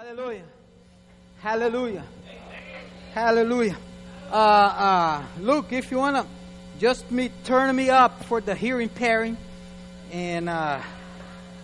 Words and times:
Hallelujah. 0.00 0.44
Hallelujah. 1.42 2.04
Hallelujah. 3.12 3.76
Uh, 4.32 4.34
uh, 4.34 5.22
Luke, 5.40 5.74
if 5.74 5.90
you 5.90 5.98
want 5.98 6.16
to 6.16 6.26
just 6.80 7.10
me 7.10 7.30
turn 7.44 7.76
me 7.76 7.90
up 7.90 8.24
for 8.24 8.40
the 8.40 8.54
hearing 8.54 8.88
pairing 8.88 9.36
and 10.10 10.48
uh, 10.48 10.80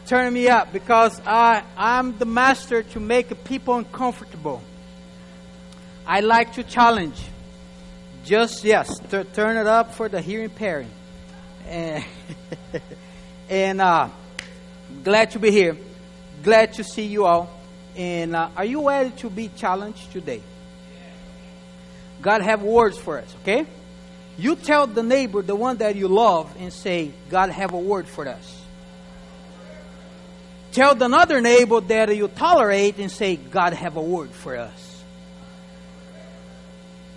turn 0.04 0.34
me 0.34 0.48
up 0.48 0.70
because 0.70 1.18
I, 1.24 1.62
I'm 1.78 2.18
the 2.18 2.26
master 2.26 2.82
to 2.82 3.00
make 3.00 3.42
people 3.44 3.76
uncomfortable. 3.76 4.62
I 6.06 6.20
like 6.20 6.52
to 6.54 6.62
challenge. 6.62 7.18
Just, 8.26 8.64
yes, 8.64 8.98
t- 8.98 9.24
turn 9.32 9.56
it 9.56 9.66
up 9.66 9.94
for 9.94 10.10
the 10.10 10.20
hearing 10.20 10.50
pairing. 10.50 10.90
And, 11.66 12.04
and 13.48 13.80
uh, 13.80 14.10
glad 15.02 15.30
to 15.30 15.38
be 15.38 15.50
here. 15.50 15.78
Glad 16.42 16.74
to 16.74 16.84
see 16.84 17.06
you 17.06 17.24
all. 17.24 17.55
And 17.96 18.36
uh, 18.36 18.50
are 18.56 18.64
you 18.64 18.86
ready 18.86 19.10
to 19.18 19.30
be 19.30 19.48
challenged 19.56 20.12
today? 20.12 20.42
God 22.20 22.42
have 22.42 22.62
words 22.62 22.98
for 22.98 23.18
us, 23.18 23.34
okay? 23.42 23.66
You 24.38 24.54
tell 24.54 24.86
the 24.86 25.02
neighbor, 25.02 25.42
the 25.42 25.56
one 25.56 25.78
that 25.78 25.96
you 25.96 26.08
love, 26.08 26.54
and 26.58 26.72
say, 26.72 27.12
God 27.30 27.50
have 27.50 27.72
a 27.72 27.78
word 27.78 28.06
for 28.06 28.28
us. 28.28 28.62
Tell 30.72 31.02
another 31.02 31.40
neighbor 31.40 31.80
that 31.80 32.14
you 32.14 32.28
tolerate 32.28 32.98
and 32.98 33.10
say, 33.10 33.36
God 33.36 33.72
have 33.72 33.96
a 33.96 34.02
word 34.02 34.30
for 34.30 34.56
us. 34.56 35.02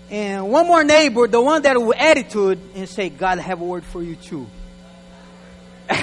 And 0.09 0.50
one 0.50 0.66
more 0.66 0.84
neighbor, 0.84 1.27
the 1.27 1.41
one 1.41 1.61
that 1.64 1.77
will 1.77 1.94
attitude, 1.94 2.58
and 2.73 2.88
say, 2.88 3.09
God 3.09 3.38
have 3.39 3.59
a 3.59 3.66
word 3.66 3.84
for 3.84 4.02
you 4.02 4.16
too. 4.16 4.48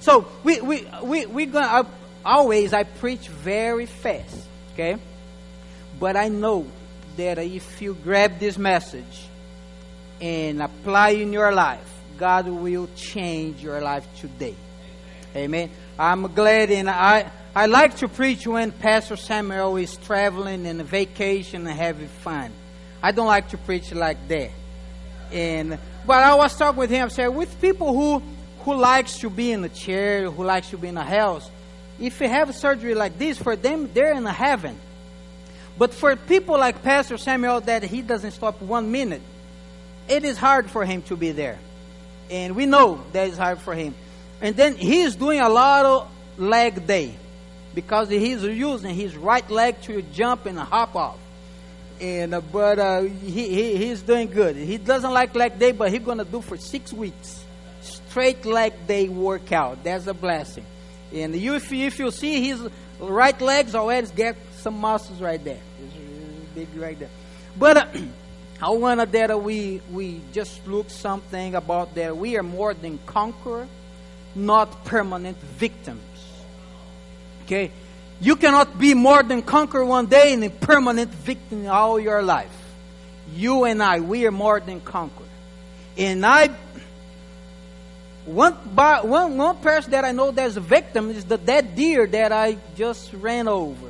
so 0.00 0.28
we 0.44 0.60
we 0.60 0.86
we 1.02 1.26
we 1.26 1.46
gonna 1.46 1.86
always 2.24 2.72
I 2.72 2.84
preach 2.84 3.28
very 3.28 3.86
fast, 3.86 4.46
okay? 4.72 4.96
But 5.98 6.16
I 6.16 6.28
know 6.28 6.66
that 7.16 7.38
if 7.38 7.80
you 7.82 7.94
grab 7.94 8.38
this 8.38 8.58
message 8.58 9.26
and 10.20 10.62
apply 10.62 11.10
in 11.10 11.32
your 11.32 11.52
life, 11.52 11.88
God 12.16 12.48
will 12.48 12.88
change 12.96 13.62
your 13.62 13.80
life 13.80 14.06
today. 14.20 14.54
Amen. 15.34 15.70
I'm 15.98 16.32
glad 16.34 16.70
and 16.70 16.88
I 16.88 17.30
I 17.54 17.66
like 17.66 17.96
to 17.98 18.08
preach 18.08 18.46
when 18.46 18.72
Pastor 18.72 19.16
Samuel 19.16 19.76
is 19.76 19.96
traveling 19.98 20.66
and 20.66 20.82
vacation 20.82 21.66
and 21.66 21.76
having 21.76 22.08
fun. 22.08 22.50
I 23.02 23.12
don't 23.12 23.26
like 23.26 23.48
to 23.50 23.58
preach 23.58 23.92
like 23.92 24.26
that. 24.28 24.50
And 25.32 25.78
but 26.06 26.22
I 26.22 26.34
was 26.34 26.56
talking 26.56 26.78
with 26.78 26.90
him, 26.90 27.10
said 27.10 27.28
with 27.28 27.60
people 27.60 27.92
who 27.92 28.22
who 28.60 28.74
likes 28.74 29.18
to 29.18 29.30
be 29.30 29.52
in 29.52 29.64
a 29.64 29.68
chair, 29.68 30.30
who 30.30 30.44
likes 30.44 30.70
to 30.70 30.78
be 30.78 30.88
in 30.88 30.96
a 30.96 31.04
house, 31.04 31.50
if 32.02 32.20
you 32.20 32.28
have 32.28 32.54
surgery 32.54 32.94
like 32.94 33.18
this, 33.18 33.38
for 33.38 33.56
them 33.56 33.90
they're 33.94 34.12
in 34.12 34.26
heaven. 34.26 34.78
But 35.78 35.94
for 35.94 36.14
people 36.16 36.58
like 36.58 36.82
Pastor 36.82 37.16
Samuel 37.16 37.60
that 37.62 37.82
he 37.82 38.02
doesn't 38.02 38.32
stop 38.32 38.60
one 38.60 38.92
minute, 38.92 39.22
it 40.08 40.24
is 40.24 40.36
hard 40.36 40.70
for 40.70 40.84
him 40.84 41.02
to 41.02 41.16
be 41.16 41.32
there. 41.32 41.58
And 42.30 42.54
we 42.56 42.66
know 42.66 43.02
that 43.12 43.28
is 43.28 43.38
hard 43.38 43.60
for 43.60 43.74
him. 43.74 43.94
And 44.40 44.56
then 44.56 44.76
he 44.76 45.02
is 45.02 45.16
doing 45.16 45.40
a 45.40 45.48
lot 45.48 45.86
of 45.86 46.10
leg 46.36 46.86
day 46.86 47.14
because 47.74 48.10
he's 48.10 48.42
using 48.42 48.94
his 48.94 49.16
right 49.16 49.48
leg 49.50 49.80
to 49.82 50.02
jump 50.02 50.46
and 50.46 50.58
hop 50.58 50.94
off. 50.94 51.18
And 52.00 52.34
uh, 52.34 52.40
but 52.40 52.78
uh, 52.78 53.02
he, 53.02 53.48
he 53.48 53.76
he's 53.76 54.02
doing 54.02 54.28
good. 54.28 54.56
He 54.56 54.76
doesn't 54.76 55.12
like 55.12 55.34
leg 55.34 55.58
day, 55.58 55.72
but 55.72 55.92
he's 55.92 56.02
gonna 56.02 56.24
do 56.24 56.40
for 56.40 56.56
six 56.56 56.92
weeks 56.92 57.42
straight 57.82 58.44
leg 58.44 58.86
day 58.86 59.08
workout. 59.08 59.82
That's 59.84 60.06
a 60.06 60.14
blessing. 60.14 60.66
And 61.12 61.34
you, 61.36 61.54
if, 61.54 61.72
if 61.72 61.98
you 61.98 62.10
see 62.10 62.48
his 62.48 62.68
right 62.98 63.38
legs 63.40 63.74
already 63.74 64.08
get 64.14 64.36
some 64.56 64.80
muscles 64.80 65.20
right 65.20 65.42
there. 65.42 65.60
It's, 65.84 65.96
big 66.54 66.68
right 66.76 66.98
there. 66.98 67.10
But 67.58 67.76
uh, 67.76 67.86
I 68.62 68.70
want 68.70 69.10
that 69.12 69.42
we 69.42 69.80
we 69.90 70.20
just 70.32 70.66
look 70.66 70.90
something 70.90 71.54
about 71.54 71.94
that 71.96 72.16
we 72.16 72.36
are 72.36 72.42
more 72.42 72.74
than 72.74 72.98
conqueror, 73.06 73.66
not 74.34 74.84
permanent 74.84 75.38
victims. 75.38 76.00
Okay, 77.44 77.72
you 78.20 78.36
cannot 78.36 78.78
be 78.78 78.94
more 78.94 79.22
than 79.22 79.42
conqueror 79.42 79.84
one 79.84 80.06
day 80.06 80.32
and 80.32 80.44
a 80.44 80.50
permanent 80.50 81.10
victim 81.10 81.66
all 81.66 81.98
your 81.98 82.22
life. 82.22 82.56
You 83.34 83.64
and 83.64 83.82
I, 83.82 84.00
we 84.00 84.26
are 84.26 84.30
more 84.30 84.60
than 84.60 84.80
conqueror. 84.80 85.26
And 85.96 86.24
I 86.24 86.50
one, 88.24 88.56
bar, 88.66 89.04
one, 89.04 89.36
one 89.36 89.56
person 89.56 89.90
that 89.90 90.04
I 90.04 90.12
know 90.12 90.30
that's 90.30 90.56
a 90.56 90.60
victim 90.60 91.10
is 91.10 91.24
the 91.24 91.38
dead 91.38 91.74
deer 91.74 92.06
that 92.06 92.30
I 92.30 92.56
just 92.76 93.12
ran 93.14 93.48
over. 93.48 93.88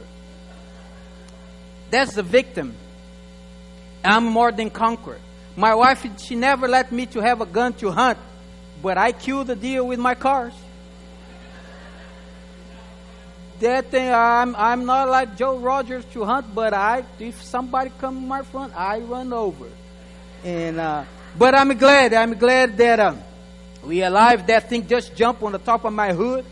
That's 1.91 2.15
the 2.15 2.23
victim. 2.23 2.75
I'm 4.03 4.25
more 4.25 4.51
than 4.51 4.71
conqueror. 4.71 5.19
My 5.55 5.75
wife, 5.75 6.07
she 6.19 6.35
never 6.35 6.67
let 6.67 6.91
me 6.91 7.05
to 7.07 7.21
have 7.21 7.43
a 7.43 7.47
gun 7.47 7.75
to 7.75 7.91
hunt, 7.91 8.19
but 8.83 8.97
I 8.97 9.13
killed 9.13 9.49
the 9.49 9.57
deer 9.57 9.85
with 9.85 9.99
my 9.99 10.15
cars. 10.15 10.55
That 13.61 13.91
thing, 13.91 14.11
I'm, 14.11 14.57
I'm 14.57 14.87
not 14.87 15.09
like 15.09 15.37
Joe 15.37 15.59
Rogers 15.59 16.05
to 16.15 16.25
hunt, 16.25 16.53
but 16.55 16.73
I, 16.73 17.05
if 17.21 17.43
somebody 17.43 17.93
come 17.99 18.27
my 18.27 18.43
front, 18.43 18.75
I 18.75 18.99
run 19.01 19.33
over. 19.33 19.67
And, 20.43 20.81
uh, 20.81 21.05
but 21.39 21.55
I'm 21.55 21.77
glad, 21.77 22.15
I'm 22.15 22.39
glad 22.39 22.77
that, 22.79 22.99
uh, 22.99 23.15
we 23.85 24.03
alive. 24.03 24.47
That 24.47 24.69
thing 24.69 24.87
just 24.87 25.15
jumped 25.15 25.43
on 25.43 25.53
the 25.53 25.59
top 25.59 25.85
of 25.85 25.93
my 25.93 26.13
hood. 26.13 26.45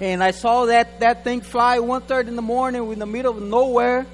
And 0.00 0.22
I 0.22 0.30
saw 0.30 0.66
that, 0.66 1.00
that 1.00 1.24
thing 1.24 1.40
fly 1.40 1.80
one 1.80 2.02
third 2.02 2.28
in 2.28 2.36
the 2.36 2.42
morning 2.42 2.90
in 2.92 2.98
the 2.98 3.06
middle 3.06 3.36
of 3.36 3.42
nowhere. 3.42 4.06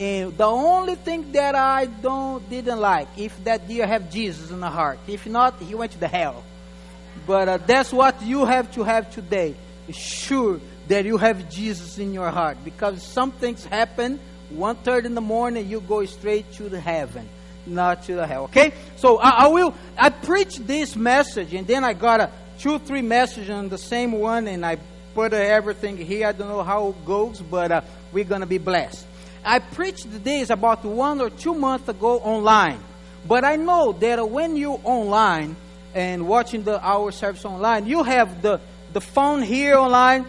And 0.00 0.36
the 0.36 0.46
only 0.46 0.94
thing 0.94 1.32
that 1.32 1.54
I 1.54 1.86
don't 1.86 2.48
didn't 2.48 2.78
like, 2.78 3.08
if 3.16 3.42
that 3.44 3.66
deer 3.66 3.86
have 3.86 4.10
Jesus 4.10 4.50
in 4.50 4.60
the 4.60 4.70
heart. 4.70 4.98
If 5.08 5.26
not, 5.26 5.60
he 5.60 5.74
went 5.74 5.92
to 5.92 5.98
the 5.98 6.08
hell. 6.08 6.44
But 7.26 7.48
uh, 7.48 7.56
that's 7.58 7.92
what 7.92 8.22
you 8.22 8.44
have 8.44 8.72
to 8.74 8.84
have 8.84 9.10
today. 9.12 9.54
Sure 9.90 10.60
that 10.88 11.04
you 11.04 11.16
have 11.16 11.50
Jesus 11.50 11.98
in 11.98 12.12
your 12.12 12.30
heart. 12.30 12.58
Because 12.64 13.02
some 13.02 13.32
things 13.32 13.64
happen 13.64 14.20
one 14.50 14.76
third 14.76 15.04
in 15.04 15.14
the 15.14 15.20
morning, 15.20 15.68
you 15.68 15.80
go 15.80 16.04
straight 16.06 16.50
to 16.54 16.68
the 16.68 16.80
heaven 16.80 17.28
not 17.68 18.02
to 18.04 18.14
the 18.14 18.26
hell. 18.26 18.44
Okay? 18.44 18.72
So 18.96 19.18
I, 19.18 19.44
I, 19.44 19.46
will, 19.48 19.74
I 19.96 20.10
preach 20.10 20.56
this 20.56 20.96
message 20.96 21.54
and 21.54 21.66
then 21.66 21.84
I 21.84 21.92
got 21.92 22.20
a 22.20 22.30
two, 22.58 22.78
three 22.78 23.02
messages 23.02 23.50
on 23.50 23.68
the 23.68 23.78
same 23.78 24.12
one 24.12 24.48
and 24.48 24.64
I 24.64 24.78
put 25.14 25.32
everything 25.32 25.96
here. 25.96 26.28
I 26.28 26.32
don't 26.32 26.48
know 26.48 26.62
how 26.62 26.88
it 26.88 27.04
goes, 27.04 27.40
but 27.40 27.72
uh, 27.72 27.80
we're 28.12 28.24
going 28.24 28.40
to 28.40 28.46
be 28.46 28.58
blessed. 28.58 29.06
I 29.44 29.60
preached 29.60 30.06
this 30.24 30.50
about 30.50 30.84
one 30.84 31.20
or 31.20 31.30
two 31.30 31.54
months 31.54 31.88
ago 31.88 32.18
online. 32.18 32.80
But 33.26 33.44
I 33.44 33.56
know 33.56 33.92
that 33.92 34.30
when 34.30 34.56
you 34.56 34.72
online 34.84 35.56
and 35.94 36.28
watching 36.28 36.62
the 36.62 36.80
our 36.80 37.10
service 37.10 37.44
online, 37.44 37.86
you 37.86 38.02
have 38.02 38.42
the, 38.42 38.60
the 38.92 39.00
phone 39.00 39.42
here 39.42 39.76
online, 39.76 40.26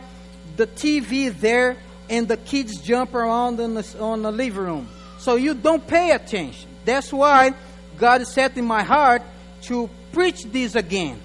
the 0.56 0.68
TV 0.68 1.38
there, 1.38 1.78
and 2.10 2.28
the 2.28 2.38
kids 2.38 2.78
jump 2.82 3.14
around 3.14 3.60
in 3.60 3.76
the, 3.76 3.98
on 4.00 4.22
the 4.24 4.32
living 4.32 4.64
room. 4.64 4.90
So 5.20 5.36
you 5.36 5.54
don't 5.54 5.86
pay 5.86 6.12
attention. 6.12 6.69
That's 6.86 7.12
why 7.12 7.54
God 7.98 8.26
set 8.28 8.58
in 8.58 8.66
my 8.66 8.84
heart 8.84 9.22
to 9.64 9.90
preach 10.12 10.44
this 10.46 10.76
again 10.76 11.20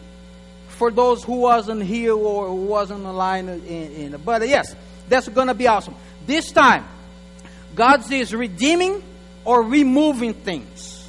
for 0.69 0.91
those 0.91 1.23
who 1.23 1.37
wasn't 1.37 1.83
here 1.83 2.15
or 2.15 2.49
who 2.49 2.67
wasn't 2.67 3.05
aligned 3.05 3.49
in, 3.49 3.93
in 4.13 4.21
but 4.25 4.47
yes 4.49 4.75
that's 5.09 5.29
to 5.49 5.55
be 5.55 5.69
awesome. 5.69 5.95
This 6.27 6.51
time 6.51 6.85
god 7.75 8.11
is 8.13 8.35
redeeming 8.35 9.03
or 9.45 9.63
removing 9.63 10.35
things. 10.35 11.09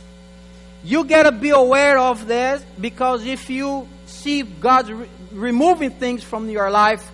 You 0.84 1.04
got 1.04 1.24
to 1.24 1.32
be 1.32 1.50
aware 1.50 1.98
of 1.98 2.28
this 2.28 2.64
because 2.80 3.26
if 3.26 3.50
you 3.50 3.88
see 4.06 4.44
god 4.44 4.90
re- 4.90 5.10
removing 5.32 5.90
things 5.90 6.24
from 6.24 6.50
your 6.50 6.70
life 6.70 7.12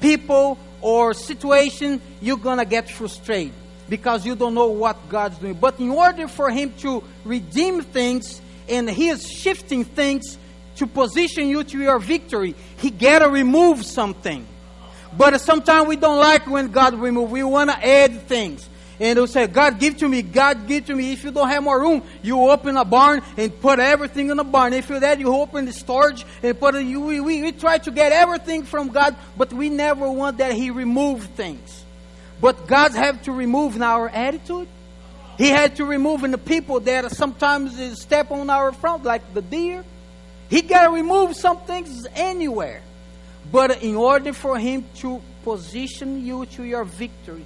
people 0.00 0.56
or 0.80 1.12
situation 1.12 2.00
you're 2.20 2.38
to 2.58 2.64
get 2.64 2.88
frustrated 2.88 3.52
because 3.88 4.26
you 4.26 4.36
don't 4.36 4.54
know 4.54 4.68
what 4.68 5.08
God's 5.08 5.38
doing. 5.38 5.54
But 5.54 5.80
in 5.80 5.90
order 5.90 6.28
for 6.28 6.50
Him 6.50 6.72
to 6.78 7.02
redeem 7.24 7.82
things 7.82 8.40
and 8.68 8.88
He 8.88 9.08
is 9.08 9.28
shifting 9.28 9.84
things 9.84 10.38
to 10.76 10.86
position 10.86 11.48
you 11.48 11.64
to 11.64 11.78
your 11.78 11.98
victory, 11.98 12.54
He 12.78 12.90
got 12.90 13.20
to 13.20 13.28
remove 13.28 13.84
something. 13.84 14.46
But 15.16 15.40
sometimes 15.40 15.88
we 15.88 15.96
don't 15.96 16.18
like 16.18 16.46
when 16.46 16.70
God 16.70 16.94
remove. 16.94 17.30
We 17.30 17.42
want 17.42 17.70
to 17.70 17.86
add 17.86 18.22
things. 18.28 18.68
And 19.00 19.18
we 19.18 19.26
say, 19.28 19.46
God, 19.46 19.78
give 19.78 19.96
to 19.98 20.08
me. 20.08 20.22
God, 20.22 20.66
give 20.66 20.86
to 20.86 20.94
me. 20.94 21.12
If 21.12 21.22
you 21.22 21.30
don't 21.30 21.48
have 21.48 21.62
more 21.62 21.80
room, 21.80 22.02
you 22.20 22.48
open 22.50 22.76
a 22.76 22.84
barn 22.84 23.22
and 23.36 23.60
put 23.60 23.78
everything 23.78 24.30
in 24.30 24.36
the 24.36 24.44
barn. 24.44 24.72
If 24.72 24.88
you're 24.88 25.00
that, 25.00 25.20
you 25.20 25.32
open 25.32 25.66
the 25.66 25.72
storage 25.72 26.26
and 26.42 26.58
put 26.58 26.74
it. 26.74 26.84
We, 26.84 27.20
we, 27.20 27.42
we 27.42 27.52
try 27.52 27.78
to 27.78 27.90
get 27.92 28.10
everything 28.10 28.64
from 28.64 28.88
God, 28.88 29.16
but 29.36 29.52
we 29.52 29.70
never 29.70 30.10
want 30.10 30.38
that 30.38 30.52
He 30.52 30.70
remove 30.70 31.24
things. 31.24 31.84
But 32.40 32.66
God 32.66 32.92
had 32.92 33.24
to 33.24 33.32
remove 33.32 33.76
in 33.76 33.82
our 33.82 34.08
attitude. 34.08 34.68
He 35.36 35.48
had 35.48 35.76
to 35.76 35.84
remove 35.84 36.24
in 36.24 36.30
the 36.30 36.38
people 36.38 36.80
that 36.80 37.10
sometimes 37.12 38.00
step 38.00 38.30
on 38.30 38.50
our 38.50 38.72
front, 38.72 39.04
like 39.04 39.34
the 39.34 39.42
deer. 39.42 39.84
He 40.50 40.62
got 40.62 40.84
to 40.84 40.90
remove 40.90 41.36
some 41.36 41.58
things 41.60 42.06
anywhere. 42.14 42.82
But 43.50 43.82
in 43.82 43.96
order 43.96 44.32
for 44.32 44.58
him 44.58 44.84
to 44.96 45.22
position 45.48 46.26
you 46.26 46.44
to 46.44 46.62
your 46.62 46.84
victory. 46.84 47.44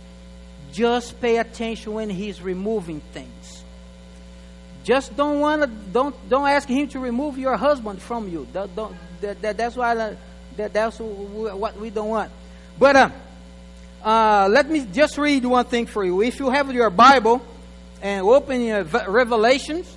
Just 0.73 1.21
pay 1.21 1.39
attention 1.39 1.93
when 1.93 2.11
He's 2.11 2.43
removing 2.43 3.01
things. 3.13 3.63
Just 4.83 5.17
don't 5.17 5.39
want 5.39 5.63
to 5.63 5.69
don't 5.69 6.15
don't 6.29 6.49
ask 6.49 6.69
Him 6.69 6.89
to 6.89 6.99
remove 6.99 7.39
your 7.39 7.57
husband 7.57 8.03
from 8.03 8.29
you. 8.29 8.49
That, 8.53 8.75
don't, 8.75 8.97
that, 9.21 9.41
that, 9.43 9.57
that's 9.57 9.77
why 9.77 9.95
that, 9.95 10.73
that's 10.73 10.99
what 10.99 11.77
we 11.79 11.91
don't 11.91 12.09
want. 12.09 12.33
But 12.79 12.97
uh, 12.97 13.11
uh, 14.05 14.49
let 14.51 14.69
me 14.69 14.87
just 14.93 15.17
read 15.19 15.45
one 15.45 15.65
thing 15.65 15.87
for 15.87 16.05
you. 16.05 16.23
If 16.23 16.39
you 16.39 16.51
have 16.51 16.73
your 16.73 16.91
Bible 16.91 17.41
and 18.03 18.27
open 18.27 18.61
your 18.61 18.83
Revelations 18.83 19.97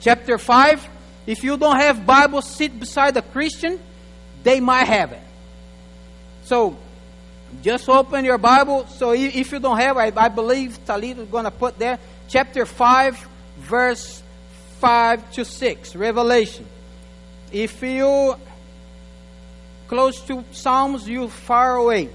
chapter 0.00 0.38
five. 0.38 0.88
If 1.26 1.44
you 1.44 1.56
don't 1.56 1.76
have 1.76 2.04
Bible, 2.04 2.42
sit 2.42 2.78
beside 2.78 3.16
a 3.16 3.22
Christian. 3.22 3.78
They 4.42 4.58
might 4.58 4.84
have 4.84 5.12
it. 5.12 5.22
So 6.44 6.76
just 7.62 7.88
open 7.88 8.24
your 8.24 8.38
Bible. 8.38 8.86
So 8.86 9.12
if 9.12 9.52
you 9.52 9.60
don't 9.60 9.78
have, 9.78 9.96
I, 9.96 10.12
I 10.16 10.28
believe 10.28 10.78
Talita 10.84 11.18
is 11.18 11.28
going 11.28 11.44
to 11.44 11.50
put 11.50 11.78
there 11.78 11.98
chapter 12.28 12.66
5, 12.66 13.28
verse 13.58 14.22
5 14.80 15.32
to 15.32 15.44
6, 15.44 15.94
Revelation. 15.94 16.66
If 17.52 17.82
you 17.82 18.34
close 19.86 20.20
to 20.22 20.42
Psalms, 20.50 21.06
you 21.06 21.28
far 21.28 21.76
away. 21.76 22.08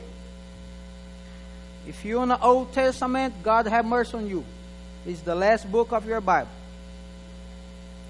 If 1.88 2.04
you're 2.04 2.22
in 2.24 2.30
the 2.30 2.42
Old 2.42 2.74
Testament, 2.74 3.34
God 3.42 3.66
have 3.68 3.86
mercy 3.86 4.18
on 4.18 4.28
you. 4.28 4.44
It's 5.06 5.22
the 5.22 5.36
last 5.36 5.72
book 5.72 5.94
of 5.94 6.06
your 6.06 6.20
Bible. 6.20 6.50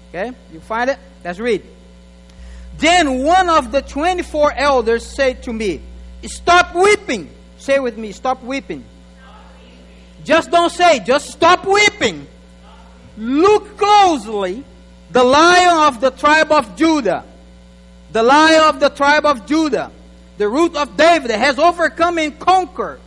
Okay? 0.08 0.32
You 0.52 0.58
find 0.58 0.90
it? 0.90 0.98
Let's 1.24 1.38
read. 1.38 1.62
Then 2.76 3.22
one 3.22 3.48
of 3.48 3.70
the 3.70 3.82
24 3.82 4.52
elders 4.54 5.06
said 5.06 5.44
to 5.44 5.52
me, 5.52 5.80
Stop 6.24 6.74
weeping. 6.74 7.30
Say 7.58 7.78
with 7.78 7.96
me, 7.96 8.10
stop 8.10 8.42
weeping. 8.42 8.84
Just 10.24 10.50
don't 10.50 10.70
say, 10.70 10.98
just 11.00 11.30
stop 11.30 11.64
weeping. 11.64 12.26
Look 13.16 13.76
closely. 13.76 14.64
The 15.10 15.22
lion 15.22 15.86
of 15.86 16.00
the 16.00 16.10
tribe 16.10 16.52
of 16.52 16.76
Judah, 16.76 17.24
the 18.12 18.22
lion 18.22 18.62
of 18.64 18.80
the 18.80 18.90
tribe 18.90 19.24
of 19.24 19.46
Judah, 19.46 19.90
the 20.36 20.48
root 20.48 20.76
of 20.76 20.96
David, 20.96 21.30
has 21.30 21.58
overcome 21.58 22.18
and 22.18 22.38
conquered. 22.38 23.00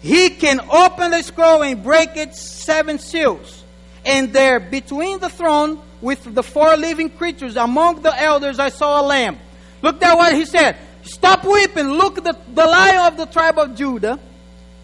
He 0.00 0.30
can 0.30 0.60
open 0.60 1.10
the 1.10 1.22
scroll 1.22 1.62
and 1.62 1.82
break 1.82 2.16
its 2.16 2.40
seven 2.40 2.98
seals. 2.98 3.64
And 4.04 4.32
there, 4.32 4.58
between 4.58 5.20
the 5.20 5.28
throne 5.28 5.80
with 6.00 6.34
the 6.34 6.42
four 6.42 6.76
living 6.76 7.10
creatures, 7.10 7.56
among 7.56 8.02
the 8.02 8.18
elders, 8.18 8.58
I 8.58 8.70
saw 8.70 9.02
a 9.02 9.04
lamb. 9.04 9.38
Look 9.82 10.02
at 10.02 10.16
what 10.16 10.34
he 10.34 10.46
said. 10.46 10.76
Stop 11.02 11.44
weeping. 11.44 11.88
Look 11.88 12.18
at 12.18 12.24
the, 12.24 12.36
the 12.54 12.66
lion 12.66 13.12
of 13.12 13.16
the 13.16 13.26
tribe 13.26 13.58
of 13.58 13.74
Judah. 13.74 14.18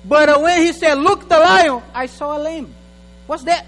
But 0.04 0.40
when 0.40 0.60
he 0.60 0.72
said, 0.72 0.94
Look 0.98 1.28
the 1.28 1.38
lion, 1.38 1.82
I 1.94 2.06
saw 2.06 2.36
a 2.36 2.40
lamb. 2.40 2.74
What's 3.26 3.44
that? 3.44 3.66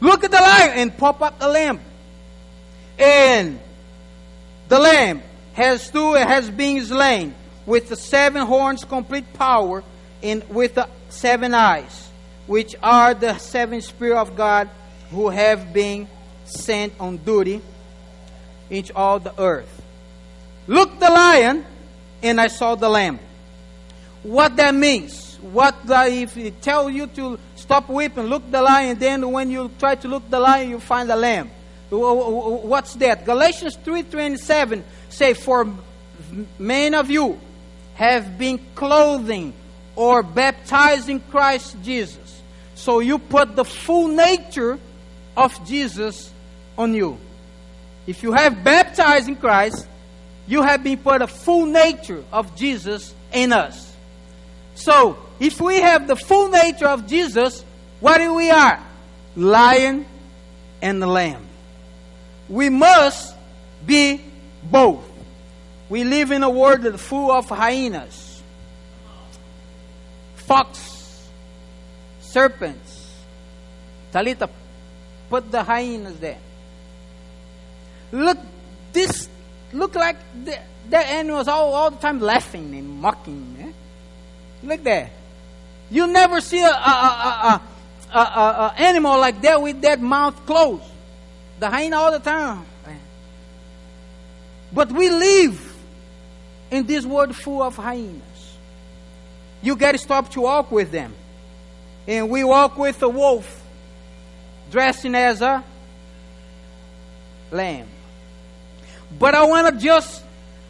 Look 0.00 0.24
at 0.24 0.30
the 0.30 0.40
lion 0.40 0.70
and 0.78 0.96
pop 0.96 1.22
up 1.22 1.38
the 1.38 1.48
lamb. 1.48 1.80
And 2.98 3.60
the 4.68 4.78
lamb 4.78 5.22
has 5.52 5.82
stood 5.82 6.18
has 6.18 6.50
been 6.50 6.84
slain 6.84 7.34
with 7.66 7.88
the 7.88 7.96
seven 7.96 8.46
horns, 8.46 8.84
complete 8.84 9.32
power, 9.34 9.82
and 10.22 10.48
with 10.48 10.74
the 10.74 10.88
seven 11.08 11.54
eyes, 11.54 12.10
which 12.46 12.74
are 12.82 13.14
the 13.14 13.38
seven 13.38 13.80
spirit 13.80 14.18
of 14.18 14.36
God 14.36 14.68
who 15.10 15.28
have 15.28 15.72
been 15.72 16.08
sent 16.44 16.92
on 17.00 17.16
duty 17.18 17.60
into 18.68 18.94
all 18.94 19.18
the 19.18 19.38
earth. 19.40 19.82
Look 20.66 20.98
the 21.00 21.10
lion 21.10 21.64
and 22.22 22.40
I 22.40 22.48
saw 22.48 22.74
the 22.74 22.88
lamb. 22.88 23.18
What 24.22 24.56
that 24.56 24.74
means? 24.74 25.36
What 25.40 25.86
the, 25.86 26.06
if 26.06 26.36
it 26.36 26.60
tell 26.60 26.90
you 26.90 27.06
to 27.08 27.38
stop 27.56 27.88
weeping, 27.88 28.24
look 28.24 28.48
the 28.50 28.60
lion, 28.60 28.98
then 28.98 29.30
when 29.32 29.50
you 29.50 29.70
try 29.78 29.94
to 29.94 30.08
look 30.08 30.28
the 30.28 30.38
lion, 30.38 30.70
you 30.70 30.80
find 30.80 31.08
the 31.08 31.16
lamb. 31.16 31.50
What's 31.88 32.94
that? 32.94 33.24
Galatians 33.24 33.76
3.27 33.78 34.82
say, 35.08 35.34
For 35.34 35.66
many 36.58 36.94
of 36.94 37.10
you 37.10 37.40
have 37.94 38.38
been 38.38 38.60
clothing 38.74 39.54
or 39.96 40.22
baptizing 40.22 41.20
Christ 41.30 41.76
Jesus. 41.82 42.42
So 42.74 43.00
you 43.00 43.18
put 43.18 43.56
the 43.56 43.64
full 43.64 44.08
nature 44.08 44.78
of 45.36 45.66
Jesus 45.66 46.30
on 46.76 46.94
you. 46.94 47.18
If 48.06 48.22
you 48.22 48.32
have 48.32 48.64
baptized 48.64 49.28
in 49.28 49.36
Christ, 49.36 49.86
you 50.46 50.62
have 50.62 50.82
been 50.82 50.98
put 50.98 51.22
a 51.22 51.26
full 51.26 51.66
nature 51.66 52.24
of 52.32 52.56
Jesus 52.56 53.14
in 53.32 53.52
us. 53.52 53.94
So, 54.74 55.18
if 55.38 55.60
we 55.60 55.80
have 55.80 56.06
the 56.06 56.16
full 56.16 56.48
nature 56.48 56.88
of 56.88 57.06
Jesus, 57.06 57.64
what 58.00 58.18
do 58.18 58.34
we 58.34 58.50
are? 58.50 58.82
Lion 59.36 60.06
and 60.80 61.02
the 61.02 61.06
lamb. 61.06 61.46
We 62.48 62.68
must 62.68 63.34
be 63.86 64.20
both. 64.62 65.04
We 65.88 66.04
live 66.04 66.30
in 66.30 66.42
a 66.42 66.50
world 66.50 66.98
full 66.98 67.30
of 67.30 67.48
hyenas, 67.48 68.29
fox, 70.50 71.30
serpents. 72.18 73.14
Talita, 74.12 74.50
put 75.28 75.48
the 75.48 75.62
hyenas 75.62 76.18
there. 76.18 76.40
Look, 78.10 78.38
this 78.92 79.28
look 79.72 79.94
like 79.94 80.16
the, 80.44 80.58
that 80.88 81.06
animals 81.06 81.46
all, 81.46 81.72
all 81.72 81.92
the 81.92 81.98
time 81.98 82.18
laughing 82.18 82.74
and 82.74 83.00
mocking. 83.00 83.56
Eh? 83.60 84.66
Look 84.66 84.82
there. 84.82 85.12
You 85.88 86.08
never 86.08 86.40
see 86.40 86.64
a, 86.64 86.66
a, 86.66 87.60
a, 88.12 88.18
a, 88.18 88.18
a, 88.18 88.74
animal 88.76 89.20
like 89.20 89.40
that 89.42 89.62
with 89.62 89.80
that 89.82 90.00
mouth 90.00 90.34
closed. 90.46 90.82
The 91.60 91.70
hyena 91.70 91.96
all 91.96 92.10
the 92.10 92.18
time. 92.18 92.64
But 94.72 94.90
we 94.90 95.10
live 95.10 95.76
in 96.72 96.86
this 96.86 97.06
world 97.06 97.36
full 97.36 97.62
of 97.62 97.76
hyenas. 97.76 98.29
You 99.62 99.76
got 99.76 99.92
to 99.92 99.98
stop 99.98 100.30
to 100.30 100.42
walk 100.42 100.70
with 100.70 100.90
them. 100.90 101.14
And 102.06 102.30
we 102.30 102.44
walk 102.44 102.78
with 102.78 103.02
a 103.02 103.08
wolf 103.08 103.62
dressing 104.70 105.14
as 105.14 105.42
a 105.42 105.62
lamb. 107.50 107.88
But 109.18 109.34
I 109.34 109.44
want 109.44 109.74
to 109.74 109.80
just, 109.80 110.22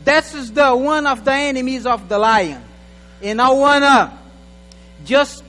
that's 0.05 0.51
the 0.51 0.75
one 0.75 1.07
of 1.07 1.25
the 1.25 1.33
enemies 1.33 1.87
of 1.87 2.09
the 2.09 2.19
lion. 2.19 2.63
And 3.23 3.41
I 3.41 3.51
want 3.51 3.85
to 3.85 4.13
just 5.05 5.45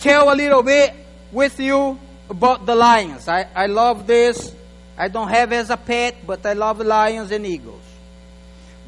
tell 0.00 0.32
a 0.32 0.34
little 0.34 0.62
bit 0.62 0.94
with 1.32 1.58
you 1.60 1.98
about 2.28 2.66
the 2.66 2.74
lions. 2.74 3.28
I, 3.28 3.46
I 3.54 3.66
love 3.66 4.06
this. 4.06 4.54
I 4.96 5.08
don't 5.08 5.28
have 5.28 5.52
as 5.52 5.70
a 5.70 5.76
pet, 5.76 6.16
but 6.26 6.44
I 6.44 6.54
love 6.54 6.80
lions 6.80 7.30
and 7.30 7.46
eagles. 7.46 7.82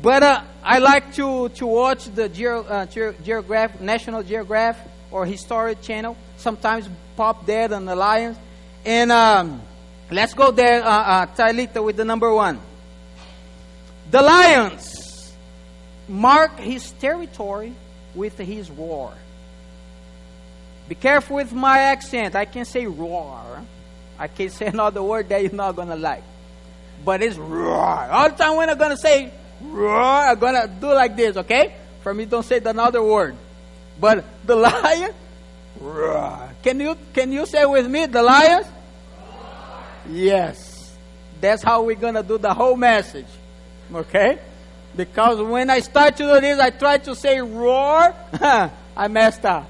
But 0.02 0.22
uh, 0.22 0.42
I 0.62 0.78
like 0.78 1.14
to, 1.14 1.48
to 1.48 1.66
watch 1.66 2.04
the 2.14 2.28
Geo, 2.28 2.62
uh, 2.62 2.86
National 3.80 4.22
Geographic 4.22 4.90
or 5.10 5.24
History 5.24 5.74
Channel. 5.76 6.16
Sometimes 6.36 6.88
pop 7.16 7.46
there 7.46 7.72
on 7.72 7.86
the 7.86 7.96
lions. 7.96 8.36
And 8.84 9.10
um, 9.10 9.62
let's 10.10 10.34
go 10.34 10.50
there, 10.50 10.82
uh, 10.84 10.88
uh, 10.88 11.26
Talita, 11.26 11.82
with 11.82 11.96
the 11.96 12.04
number 12.04 12.32
one. 12.32 12.60
The 14.10 14.22
lions 14.22 15.32
mark 16.08 16.58
his 16.58 16.90
territory 16.92 17.72
with 18.14 18.36
his 18.38 18.70
roar. 18.70 19.14
Be 20.88 20.94
careful 20.94 21.36
with 21.36 21.52
my 21.52 21.78
accent. 21.78 22.34
I 22.34 22.44
can 22.44 22.64
say 22.64 22.86
roar. 22.86 23.62
I 24.18 24.28
can 24.28 24.50
say 24.50 24.66
another 24.66 25.02
word 25.02 25.28
that 25.30 25.42
you're 25.42 25.52
not 25.52 25.76
gonna 25.76 25.96
like. 25.96 26.24
But 27.04 27.22
it's 27.22 27.36
roar. 27.36 28.10
All 28.10 28.28
the 28.28 28.36
time 28.36 28.56
when 28.56 28.68
I'm 28.68 28.76
gonna 28.76 28.96
say 28.96 29.32
roar, 29.62 30.30
I'm 30.30 30.38
gonna 30.38 30.68
do 30.68 30.92
like 30.92 31.16
this, 31.16 31.36
okay? 31.36 31.74
For 32.02 32.14
me, 32.14 32.24
don't 32.24 32.44
say 32.44 32.58
another 32.58 33.02
word. 33.02 33.36
But 33.98 34.24
the 34.46 34.56
lion, 34.56 35.12
roar. 35.80 36.50
Can 36.62 36.80
you 36.80 36.96
can 37.12 37.32
you 37.32 37.46
say 37.46 37.64
with 37.64 37.86
me 37.88 38.06
the 38.06 38.22
lions? 38.22 38.66
Yes. 40.08 40.96
That's 41.40 41.62
how 41.62 41.82
we're 41.82 41.96
gonna 41.96 42.22
do 42.22 42.38
the 42.38 42.52
whole 42.52 42.76
message. 42.76 43.26
Okay? 43.92 44.38
Because 44.96 45.40
when 45.40 45.70
I 45.70 45.80
start 45.80 46.16
to 46.16 46.24
do 46.24 46.40
this, 46.40 46.58
I 46.58 46.70
try 46.70 46.98
to 46.98 47.14
say 47.14 47.40
roar, 47.40 48.14
I 48.96 49.08
messed 49.08 49.44
up. 49.44 49.68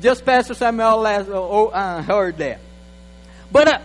Just 0.00 0.24
Pastor 0.24 0.54
Samuel 0.54 0.98
last, 0.98 1.28
uh, 1.28 1.64
uh, 1.64 2.02
heard 2.02 2.38
that. 2.38 2.60
But 3.50 3.68
uh, 3.68 3.80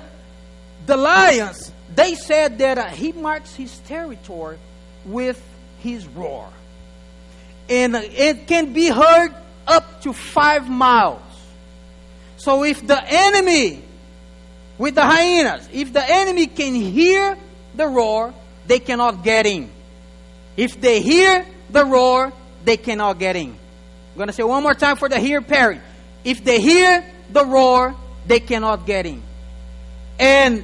the 0.85 0.97
lions, 0.97 1.71
they 1.93 2.15
said 2.15 2.57
that 2.59 2.77
uh, 2.77 2.85
he 2.89 3.11
marks 3.11 3.55
his 3.55 3.77
territory 3.79 4.57
with 5.05 5.41
his 5.79 6.07
roar. 6.07 6.49
And 7.69 7.95
it 7.95 8.47
can 8.47 8.73
be 8.73 8.89
heard 8.89 9.33
up 9.67 10.01
to 10.01 10.13
five 10.13 10.69
miles. 10.69 11.21
So 12.37 12.63
if 12.63 12.85
the 12.85 13.01
enemy, 13.01 13.81
with 14.77 14.95
the 14.95 15.03
hyenas, 15.03 15.67
if 15.71 15.93
the 15.93 16.03
enemy 16.03 16.47
can 16.47 16.75
hear 16.75 17.37
the 17.75 17.87
roar, 17.87 18.33
they 18.67 18.79
cannot 18.79 19.23
get 19.23 19.45
in. 19.45 19.69
If 20.57 20.79
they 20.79 21.01
hear 21.01 21.45
the 21.69 21.85
roar, 21.85 22.33
they 22.65 22.77
cannot 22.77 23.17
get 23.19 23.35
in. 23.35 23.49
I'm 23.49 24.17
going 24.17 24.27
to 24.27 24.33
say 24.33 24.43
one 24.43 24.61
more 24.61 24.73
time 24.73 24.97
for 24.97 25.09
the 25.09 25.19
hear 25.19 25.41
parent. 25.41 25.81
If 26.23 26.43
they 26.43 26.61
hear 26.61 27.03
the 27.31 27.45
roar, 27.45 27.95
they 28.25 28.39
cannot 28.39 28.85
get 28.85 29.05
in. 29.05 29.23
And 30.19 30.63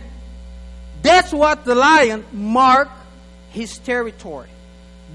that's 1.01 1.33
what 1.33 1.65
the 1.65 1.75
lion 1.75 2.25
mark 2.31 2.89
his 3.49 3.77
territory. 3.77 4.49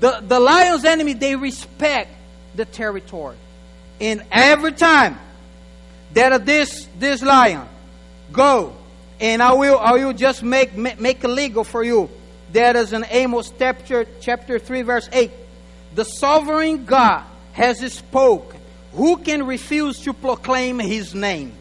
The, 0.00 0.20
the 0.26 0.40
lion's 0.40 0.84
enemy, 0.84 1.12
they 1.12 1.36
respect 1.36 2.10
the 2.54 2.64
territory. 2.64 3.36
And 4.00 4.24
every 4.30 4.72
time 4.72 5.18
that 6.14 6.44
this, 6.44 6.88
this 6.98 7.22
lion 7.22 7.66
go, 8.32 8.74
and 9.20 9.42
I 9.42 9.52
will, 9.54 9.78
I 9.78 9.92
will 9.92 10.12
just 10.12 10.42
make, 10.42 10.76
make 10.76 11.22
legal 11.22 11.64
for 11.64 11.82
you. 11.82 12.10
That 12.52 12.76
is 12.76 12.92
in 12.92 13.04
Amos 13.08 13.52
chapter, 13.58 14.06
chapter 14.20 14.58
3 14.58 14.82
verse 14.82 15.08
8. 15.12 15.30
The 15.94 16.04
sovereign 16.04 16.84
God 16.84 17.24
has 17.52 17.80
spoken. 17.92 18.60
Who 18.92 19.16
can 19.16 19.46
refuse 19.46 20.00
to 20.00 20.12
proclaim 20.12 20.78
his 20.78 21.14
name? 21.14 21.52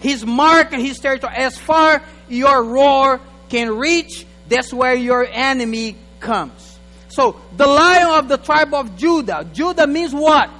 His 0.00 0.24
mark 0.24 0.72
and 0.72 0.82
his 0.82 0.98
territory. 0.98 1.34
As 1.34 1.56
far 1.56 2.02
your 2.28 2.62
roar 2.62 3.20
can 3.48 3.76
reach, 3.76 4.26
that's 4.48 4.72
where 4.72 4.94
your 4.94 5.24
enemy 5.24 5.96
comes. 6.24 6.78
So, 7.08 7.40
the 7.56 7.66
lion 7.66 8.18
of 8.18 8.28
the 8.28 8.38
tribe 8.38 8.74
of 8.74 8.96
Judah. 8.96 9.46
Judah 9.52 9.86
means 9.86 10.12
what? 10.12 10.50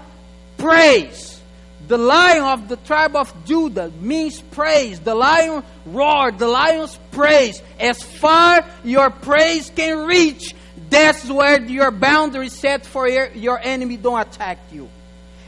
Praise. 0.57 1.41
The 1.89 1.99
lion 1.99 2.45
of 2.45 2.69
the 2.69 2.77
tribe 2.77 3.17
of 3.17 3.33
Judah 3.45 3.91
means 4.01 4.41
praise. 4.41 5.01
The 5.01 5.15
lion 5.15 5.65
roared, 5.85 6.39
the 6.39 6.47
lion's 6.47 6.97
praise. 7.11 7.61
As 7.81 8.03
far 8.03 8.65
your 8.85 9.11
praise 9.11 9.71
can 9.75 10.07
reach, 10.07 10.55
that's 10.89 11.29
where 11.29 11.61
your 11.61 11.91
boundary 11.91 12.49
set 12.49 12.87
for 12.87 13.09
your, 13.09 13.31
your 13.33 13.59
enemy 13.59 13.97
don't 13.97 14.21
attack 14.21 14.59
you. 14.73 14.89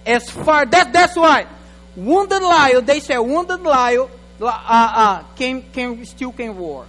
As 0.05 0.29
far 0.29 0.67
that 0.67 0.93
that's 0.93 1.17
why 1.17 1.47
wounded 1.95 2.43
lion, 2.43 2.85
they 2.85 3.01
say 3.01 3.17
wounded 3.19 3.63
lion 3.63 4.09
uh, 4.41 4.47
uh, 4.47 5.23
can, 5.37 5.63
can 5.73 6.05
still 6.05 6.33
can 6.33 6.57
roar. 6.57 6.87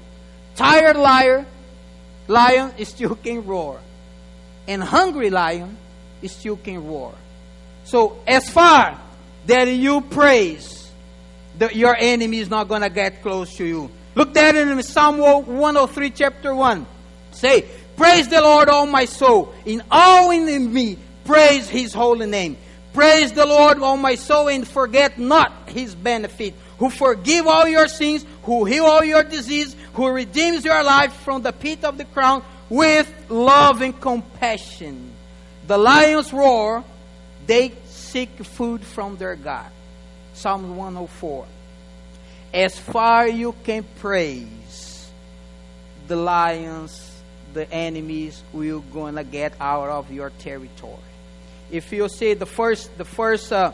Tired 0.55 0.97
lion, 0.97 1.45
lion 2.27 2.73
still 2.85 3.15
can 3.15 3.45
roar. 3.45 3.79
And 4.67 4.83
hungry 4.83 5.29
lion 5.29 5.77
still 6.25 6.57
can 6.57 6.85
roar. 6.85 7.13
So 7.85 8.19
as 8.27 8.49
far 8.49 8.99
that 9.45 9.67
you 9.67 10.01
praise, 10.01 10.91
the, 11.57 11.73
your 11.75 11.95
enemy 11.95 12.39
is 12.39 12.49
not 12.49 12.67
going 12.67 12.81
to 12.81 12.89
get 12.89 13.21
close 13.21 13.55
to 13.57 13.65
you. 13.65 13.89
Look 14.15 14.33
that 14.33 14.55
in 14.55 14.81
Psalm 14.83 15.17
103, 15.17 16.09
chapter 16.11 16.53
1. 16.53 16.85
Say, 17.31 17.65
Praise 17.95 18.27
the 18.27 18.41
Lord, 18.41 18.69
all 18.69 18.85
my 18.85 19.05
soul. 19.05 19.53
In 19.65 19.83
all 19.89 20.29
in 20.31 20.71
me, 20.71 20.97
praise 21.25 21.67
his 21.67 21.93
holy 21.93 22.27
name. 22.27 22.57
Praise 22.93 23.31
the 23.31 23.45
Lord, 23.45 23.79
all 23.79 23.97
my 23.97 24.15
soul, 24.15 24.49
and 24.49 24.67
forget 24.67 25.19
not 25.19 25.69
his 25.69 25.95
benefit. 25.95 26.53
Who 26.79 26.89
forgive 26.89 27.47
all 27.47 27.67
your 27.67 27.87
sins, 27.87 28.25
who 28.43 28.65
heal 28.65 28.85
all 28.85 29.03
your 29.03 29.23
disease, 29.23 29.75
who 29.97 30.09
redeems 30.09 30.63
your 30.63 30.83
life 30.83 31.11
from 31.23 31.41
the 31.41 31.51
pit 31.51 31.83
of 31.83 31.97
the 31.97 32.05
crown 32.05 32.43
with 32.69 33.11
love 33.29 33.81
and 33.81 33.99
compassion. 33.99 35.11
The 35.65 35.75
lions 35.75 36.31
roar, 36.31 36.83
they 37.47 37.73
seek 37.85 38.29
food 38.45 38.83
from 38.83 39.17
their 39.17 39.35
God. 39.35 39.71
Psalm 40.35 40.77
104. 40.77 41.47
As 42.53 42.77
far 42.77 43.27
you 43.27 43.55
can 43.63 43.83
praise, 43.97 45.09
the 46.07 46.15
lions, 46.15 47.11
the 47.53 47.69
enemies 47.71 48.43
will 48.53 48.81
gonna 48.93 49.23
get 49.23 49.53
out 49.59 49.89
of 49.89 50.11
your 50.11 50.29
territory. 50.29 51.01
If 51.71 51.91
you 51.91 52.07
see 52.07 52.35
the 52.35 52.45
first, 52.45 52.95
the 52.99 53.05
first 53.05 53.51
uh, 53.51 53.71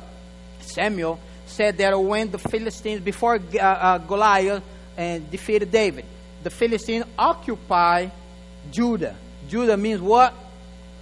Samuel 0.61 1.19
said 1.47 1.77
that 1.79 2.01
when 2.01 2.31
the 2.31 2.39
Philistines 2.39 3.01
before 3.01 3.35
uh, 3.35 3.59
uh, 3.59 3.97
Goliath 3.97 4.63
and 4.97 5.29
defeated 5.29 5.71
David, 5.71 6.05
the 6.43 6.49
Philistines 6.49 7.05
occupy 7.17 8.09
Judah. 8.71 9.15
Judah 9.47 9.77
means 9.77 10.01
what? 10.01 10.33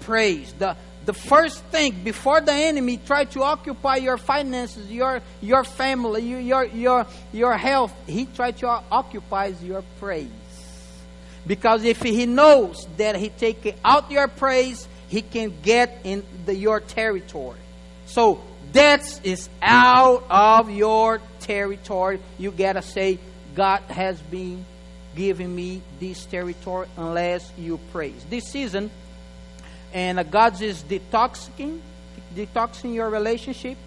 Praise. 0.02 0.54
The 0.58 0.76
the 1.06 1.14
first 1.14 1.64
thing 1.66 2.04
before 2.04 2.42
the 2.42 2.54
enemy 2.54 2.98
try 2.98 3.26
to 3.26 3.42
occupy 3.42 3.98
your 3.98 4.18
finances, 4.18 4.92
your 4.92 5.22
your 5.42 5.64
family, 5.64 6.22
your 6.22 6.64
your 6.64 7.08
your 7.34 7.58
health, 7.58 7.94
he 8.08 8.26
try 8.26 8.52
to 8.52 8.68
occupy 8.92 9.54
your 9.64 9.84
praise. 10.00 10.30
Because 11.46 11.84
if 11.84 12.02
he 12.02 12.28
knows 12.28 12.88
that 12.98 13.16
he 13.16 13.30
take 13.30 13.76
out 13.84 14.12
your 14.12 14.28
praise, 14.28 14.88
he 15.08 15.24
can 15.24 15.54
get 15.64 16.02
in 16.04 16.24
the, 16.46 16.56
your 16.56 16.80
territory. 16.80 17.58
So 18.06 18.44
that 18.74 19.26
is 19.26 19.50
out 19.62 20.24
of 20.30 20.70
your 20.70 21.20
territory. 21.40 22.20
You 22.38 22.52
gotta 22.52 22.84
say, 22.84 23.18
God 23.55 23.81
has 23.89 24.20
been 24.22 24.65
giving 25.15 25.53
me 25.53 25.81
this 26.00 26.25
territory 26.25 26.88
unless 26.98 27.51
you 27.58 27.79
praise. 27.91 28.25
This 28.29 28.46
season 28.46 28.89
and 29.93 30.20
uh, 30.20 30.24
God 30.24 30.62
is 30.62 30.84
detoxing, 30.84 31.79
detoxing 32.34 32.93
your 32.93 33.10
relationship, 33.10 33.77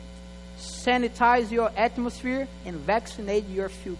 sanitize 0.58 1.50
your 1.50 1.70
atmosphere, 1.76 2.46
and 2.66 2.76
vaccinate 2.76 3.48
your 3.48 3.68
future. 3.68 3.98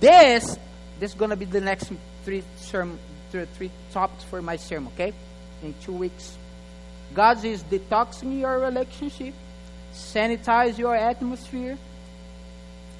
This, 0.00 0.58
this 0.98 1.12
is 1.12 1.16
going 1.16 1.30
to 1.30 1.36
be 1.36 1.44
the 1.44 1.60
next 1.60 1.92
three 2.24 2.42
sermon, 2.56 2.98
three 3.30 3.70
topics 3.92 4.24
for 4.24 4.40
my 4.40 4.56
sermon. 4.56 4.92
Okay, 4.94 5.12
in 5.62 5.74
two 5.82 5.92
weeks, 5.92 6.36
God 7.14 7.44
is 7.44 7.62
detoxing 7.64 8.40
your 8.40 8.58
relationship, 8.58 9.34
sanitize 9.92 10.78
your 10.78 10.96
atmosphere, 10.96 11.76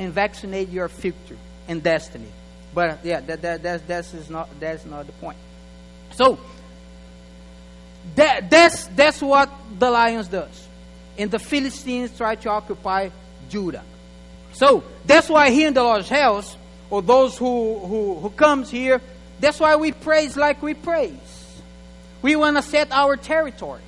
and 0.02 0.12
vaccinate 0.12 0.68
your 0.68 0.88
future 0.88 1.38
and 1.68 1.82
destiny. 1.82 2.28
But 2.74 3.04
yeah, 3.04 3.20
that, 3.20 3.42
that, 3.42 3.62
that, 3.62 3.86
that 3.86 4.14
is 4.14 4.30
not 4.30 4.48
that's 4.58 4.84
not 4.84 5.06
the 5.06 5.12
point. 5.12 5.38
So 6.12 6.38
that, 8.16 8.50
that's, 8.50 8.86
that's 8.88 9.20
what 9.22 9.50
the 9.78 9.90
lions 9.90 10.28
does. 10.28 10.68
And 11.18 11.30
the 11.30 11.38
Philistines 11.38 12.16
try 12.16 12.34
to 12.36 12.50
occupy 12.50 13.10
Judah. 13.48 13.84
So 14.52 14.84
that's 15.04 15.28
why 15.28 15.50
here 15.50 15.68
in 15.68 15.74
the 15.74 15.82
Lord's 15.82 16.08
house, 16.08 16.56
or 16.90 17.00
those 17.00 17.38
who, 17.38 17.78
who, 17.78 18.14
who 18.16 18.30
comes 18.30 18.70
here, 18.70 19.00
that's 19.40 19.58
why 19.58 19.76
we 19.76 19.92
praise 19.92 20.36
like 20.36 20.62
we 20.62 20.74
praise. 20.74 21.60
We 22.20 22.36
want 22.36 22.56
to 22.56 22.62
set 22.62 22.92
our 22.92 23.16
territory. 23.16 23.80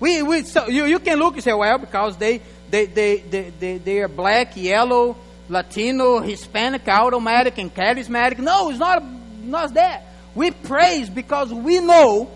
We, 0.00 0.22
we, 0.22 0.42
so 0.42 0.68
you, 0.68 0.84
you 0.84 0.98
can 0.98 1.18
look 1.18 1.34
and 1.34 1.42
say, 1.42 1.52
well, 1.52 1.78
because 1.78 2.16
they, 2.16 2.40
they, 2.70 2.86
they, 2.86 3.18
they, 3.18 3.50
they, 3.50 3.78
they 3.78 3.98
are 4.00 4.08
black, 4.08 4.56
yellow, 4.56 5.16
Latino, 5.48 6.20
Hispanic, 6.20 6.86
automatic, 6.88 7.58
and 7.58 7.74
charismatic. 7.74 8.38
No, 8.38 8.70
it's 8.70 8.78
not, 8.78 9.02
not 9.42 9.74
that. 9.74 10.04
We 10.34 10.50
praise 10.50 11.10
because 11.10 11.52
we 11.52 11.80
know 11.80 12.30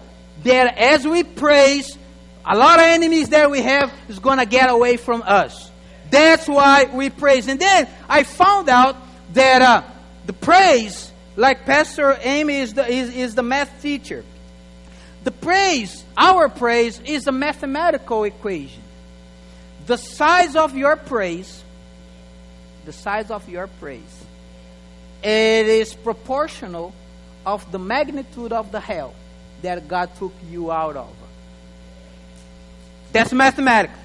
that 0.45 0.77
as 0.79 1.07
we 1.07 1.23
praise, 1.23 1.97
a 2.45 2.57
lot 2.57 2.79
of 2.79 2.85
enemies 2.85 3.31
that 3.31 3.51
we 3.51 3.63
have 3.63 3.93
is 4.09 4.19
going 4.19 4.39
to 4.39 4.47
get 4.47 4.71
away 4.71 4.97
from 4.97 5.23
us. 5.23 5.71
That's 6.11 6.47
why 6.47 6.85
we 6.85 7.11
praise. 7.11 7.49
And 7.49 7.59
then 7.61 7.89
I 8.09 8.23
found 8.23 8.69
out 8.69 8.97
that 9.33 9.63
uh, 9.63 9.83
the 10.27 10.33
praise, 10.33 11.11
like 11.37 11.65
Pastor 11.65 12.17
Amy 12.21 12.57
is 12.57 12.75
the, 12.75 12.87
is, 12.87 13.15
is 13.15 13.35
the 13.35 13.43
math 13.43 13.83
teacher, 13.83 14.25
the 15.25 15.33
praise, 15.33 16.05
our 16.17 16.49
praise, 16.49 17.01
is 17.01 17.27
a 17.27 17.33
mathematical 17.33 18.23
equation. 18.23 18.83
The 19.87 19.97
size 19.97 20.55
of 20.55 20.77
your 20.77 20.95
praise, 20.95 21.65
the 22.87 22.93
size 22.93 23.31
of 23.31 23.49
your 23.49 23.67
praise, 23.67 24.25
it 25.23 25.67
is 25.67 25.93
proportional 25.93 26.95
of 27.45 27.71
the 27.73 27.79
magnitude 27.79 28.53
of 28.53 28.73
the 28.73 28.81
hell 28.81 29.15
that 29.63 29.87
God 29.89 30.11
took 30.17 30.33
you 30.49 30.73
out 30.73 30.97
of. 30.97 31.15
That's 33.13 33.33
mathematics. 33.33 33.99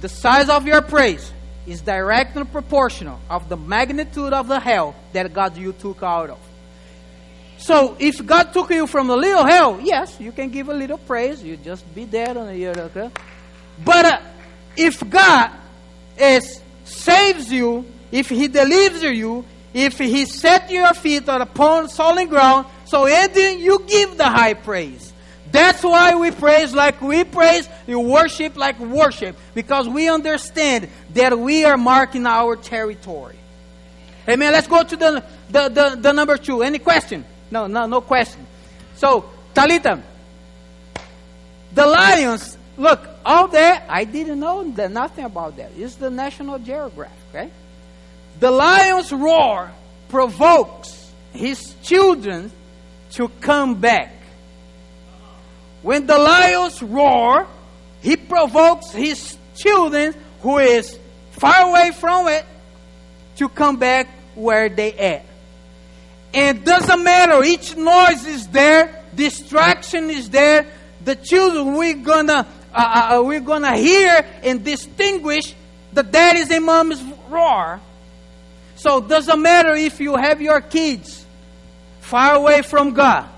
The 0.00 0.08
size 0.08 0.48
of 0.48 0.66
your 0.66 0.82
praise 0.82 1.32
is 1.66 1.80
directly 1.80 2.44
proportional 2.44 3.20
of 3.30 3.48
the 3.48 3.56
magnitude 3.56 4.32
of 4.32 4.48
the 4.48 4.58
hell 4.58 4.94
that 5.12 5.32
God 5.32 5.56
you 5.56 5.72
took 5.72 6.02
out 6.02 6.30
of. 6.30 6.38
So 7.58 7.96
if 8.00 8.24
God 8.26 8.52
took 8.52 8.70
you 8.70 8.86
from 8.86 9.10
a 9.10 9.16
little 9.16 9.44
hell, 9.44 9.80
yes, 9.80 10.18
you 10.18 10.32
can 10.32 10.50
give 10.50 10.68
a 10.68 10.74
little 10.74 10.98
praise. 10.98 11.42
You 11.42 11.56
just 11.56 11.94
be 11.94 12.04
there 12.04 12.36
on 12.36 12.48
the 12.48 12.66
okay? 12.66 13.10
But 13.84 14.04
uh, 14.04 14.20
if 14.76 15.08
God 15.08 15.52
is 16.18 16.61
saves 16.92 17.52
you, 17.52 17.84
if 18.10 18.28
He 18.28 18.48
delivers 18.48 19.02
you, 19.02 19.44
if 19.74 19.98
He 19.98 20.26
set 20.26 20.70
your 20.70 20.92
feet 20.94 21.28
on 21.28 21.42
upon 21.42 21.88
solid 21.88 22.28
ground, 22.28 22.66
so 22.84 23.06
then 23.06 23.58
you 23.58 23.84
give 23.86 24.16
the 24.16 24.28
high 24.28 24.54
praise. 24.54 25.12
That's 25.50 25.82
why 25.82 26.14
we 26.14 26.30
praise 26.30 26.74
like 26.74 27.00
we 27.02 27.24
praise, 27.24 27.68
we 27.86 27.94
worship 27.94 28.56
like 28.56 28.78
worship, 28.78 29.36
because 29.54 29.86
we 29.86 30.08
understand 30.08 30.88
that 31.14 31.38
we 31.38 31.64
are 31.64 31.76
marking 31.76 32.26
our 32.26 32.56
territory. 32.56 33.36
Amen. 34.28 34.52
Let's 34.52 34.66
go 34.68 34.82
to 34.82 34.96
the, 34.96 35.24
the, 35.50 35.68
the, 35.68 35.96
the 36.00 36.12
number 36.12 36.36
two. 36.36 36.62
Any 36.62 36.78
question? 36.78 37.24
No, 37.50 37.66
no, 37.66 37.86
no 37.86 38.00
question. 38.00 38.46
So, 38.96 39.28
Talita, 39.54 40.00
the 41.72 41.86
lions 41.86 42.56
look, 42.76 43.06
all 43.24 43.48
that, 43.48 43.84
I 43.88 44.04
didn't 44.04 44.40
know 44.40 44.62
nothing 44.62 45.24
about 45.24 45.56
that. 45.56 45.72
It's 45.76 45.96
the 45.96 46.10
National 46.10 46.58
Geographic? 46.58 47.50
The 48.40 48.50
lion's 48.50 49.12
roar 49.12 49.70
provokes 50.08 51.12
his 51.32 51.74
children 51.82 52.50
to 53.12 53.28
come 53.40 53.80
back. 53.80 54.14
When 55.82 56.06
the 56.06 56.18
lions 56.18 56.82
roar, 56.82 57.46
he 58.00 58.16
provokes 58.16 58.90
his 58.90 59.36
children 59.54 60.14
who 60.40 60.58
is 60.58 60.98
far 61.32 61.68
away 61.68 61.92
from 61.92 62.28
it 62.28 62.44
to 63.36 63.48
come 63.48 63.76
back 63.76 64.08
where 64.34 64.68
they 64.68 64.92
at. 64.92 65.24
And 66.34 66.64
doesn't 66.64 67.02
matter, 67.02 67.44
each 67.44 67.76
noise 67.76 68.24
is 68.26 68.48
there, 68.48 69.04
distraction 69.14 70.08
is 70.10 70.30
there. 70.30 70.66
The 71.04 71.16
children 71.16 71.74
we're 71.76 71.94
gonna 71.94 72.46
uh, 72.74 73.10
uh, 73.12 73.18
uh 73.18 73.22
we're 73.22 73.40
gonna 73.40 73.76
hear 73.76 74.24
and 74.42 74.64
distinguish 74.64 75.54
the 75.92 76.02
daddy's 76.02 76.50
and 76.50 76.64
mom's 76.64 77.02
roar. 77.28 77.80
So 78.76 79.00
doesn't 79.00 79.40
matter 79.40 79.74
if 79.74 80.00
you 80.00 80.16
have 80.16 80.40
your 80.40 80.60
kids 80.60 81.24
far 82.00 82.34
away 82.34 82.62
from 82.62 82.94
God. 82.94 83.28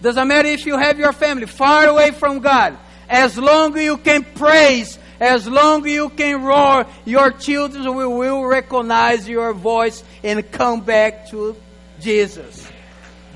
Doesn't 0.00 0.28
matter 0.28 0.48
if 0.48 0.66
you 0.66 0.76
have 0.76 0.98
your 0.98 1.12
family 1.12 1.46
far 1.46 1.86
away 1.86 2.12
from 2.12 2.40
God. 2.40 2.76
As 3.08 3.38
long 3.38 3.76
as 3.76 3.82
you 3.82 3.96
can 3.96 4.24
praise, 4.24 4.98
as 5.20 5.48
long 5.48 5.84
as 5.86 5.92
you 5.92 6.08
can 6.10 6.42
roar, 6.42 6.86
your 7.04 7.30
children 7.32 7.94
will, 7.94 8.16
will 8.16 8.44
recognize 8.44 9.28
your 9.28 9.52
voice 9.52 10.04
and 10.22 10.50
come 10.52 10.80
back 10.80 11.28
to 11.30 11.56
Jesus. 12.00 12.68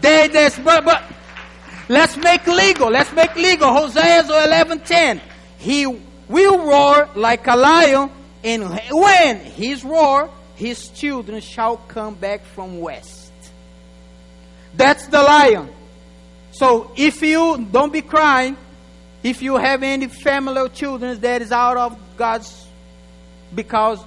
But, 0.01 0.85
but, 0.85 1.03
let's 1.89 2.17
make 2.17 2.47
legal. 2.47 2.91
Let's 2.91 3.13
make 3.13 3.35
legal. 3.35 3.73
Hosea 3.73 4.23
11:10. 4.25 5.21
He 5.63 5.87
will 5.87 6.59
roar 6.67 7.09
like 7.15 7.47
a 7.47 7.55
lion, 7.55 8.11
and 8.43 8.69
when 8.91 9.39
his 9.39 9.85
roar, 9.85 10.29
his 10.57 10.89
children 10.89 11.41
shall 11.41 11.77
come 11.77 12.17
back 12.17 12.45
from 12.45 12.81
west. 12.81 13.33
That's 14.75 15.07
the 15.07 15.23
lion. 15.23 15.69
So 16.51 16.91
if 16.97 17.23
you 17.23 17.65
don't 17.71 17.93
be 17.93 18.03
crying, 18.03 18.57
if 19.23 19.41
you 19.41 19.57
have 19.57 19.85
any 19.85 20.09
family 20.09 20.61
or 20.61 20.69
children 20.69 21.21
that 21.21 21.43
is 21.43 21.53
out 21.53 21.77
of 21.77 21.97
God's, 22.17 22.67
because 23.55 24.01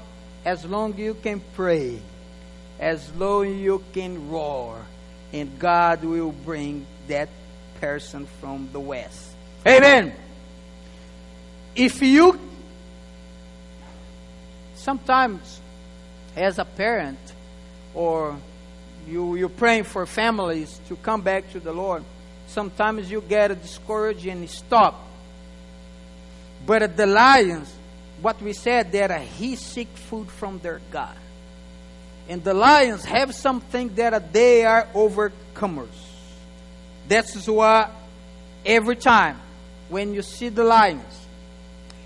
as 0.43 0.65
long 0.65 0.97
you 0.97 1.13
can 1.13 1.41
pray, 1.53 2.01
as 2.81 3.15
long 3.15 3.57
you 3.57 3.81
can 3.93 4.29
roar, 4.29 4.85
and 5.31 5.57
God 5.57 6.03
will 6.03 6.33
bring 6.33 6.85
that 7.07 7.29
person 7.79 8.25
from 8.41 8.67
the 8.73 8.79
west. 8.81 9.31
Amen. 9.65 10.13
If 11.75 12.01
you 12.01 12.39
sometimes 14.75 15.59
as 16.35 16.57
a 16.59 16.65
parent 16.65 17.19
or 17.93 18.37
you, 19.07 19.35
you're 19.35 19.49
praying 19.49 19.83
for 19.83 20.05
families 20.05 20.79
to 20.87 20.95
come 20.95 21.21
back 21.21 21.51
to 21.51 21.59
the 21.59 21.73
Lord, 21.73 22.03
sometimes 22.47 23.11
you 23.11 23.21
get 23.21 23.61
discouraged 23.61 24.25
and 24.25 24.49
stop. 24.49 25.07
But 26.65 26.95
the 26.95 27.05
lions, 27.05 27.73
what 28.21 28.41
we 28.41 28.53
said 28.53 28.91
that 28.93 29.11
uh, 29.11 29.19
he 29.19 29.55
seek 29.55 29.89
food 29.89 30.29
from 30.29 30.59
their 30.59 30.81
God. 30.91 31.15
And 32.27 32.43
the 32.43 32.53
lions 32.53 33.05
have 33.05 33.35
something 33.35 33.93
that 33.95 34.13
uh, 34.13 34.19
they 34.31 34.65
are 34.65 34.87
overcomers. 34.93 35.87
That's 37.07 37.47
why 37.47 37.91
every 38.65 38.95
time 38.95 39.39
when 39.89 40.13
you 40.13 40.23
see 40.23 40.49
the 40.49 40.63
lions, 40.63 41.24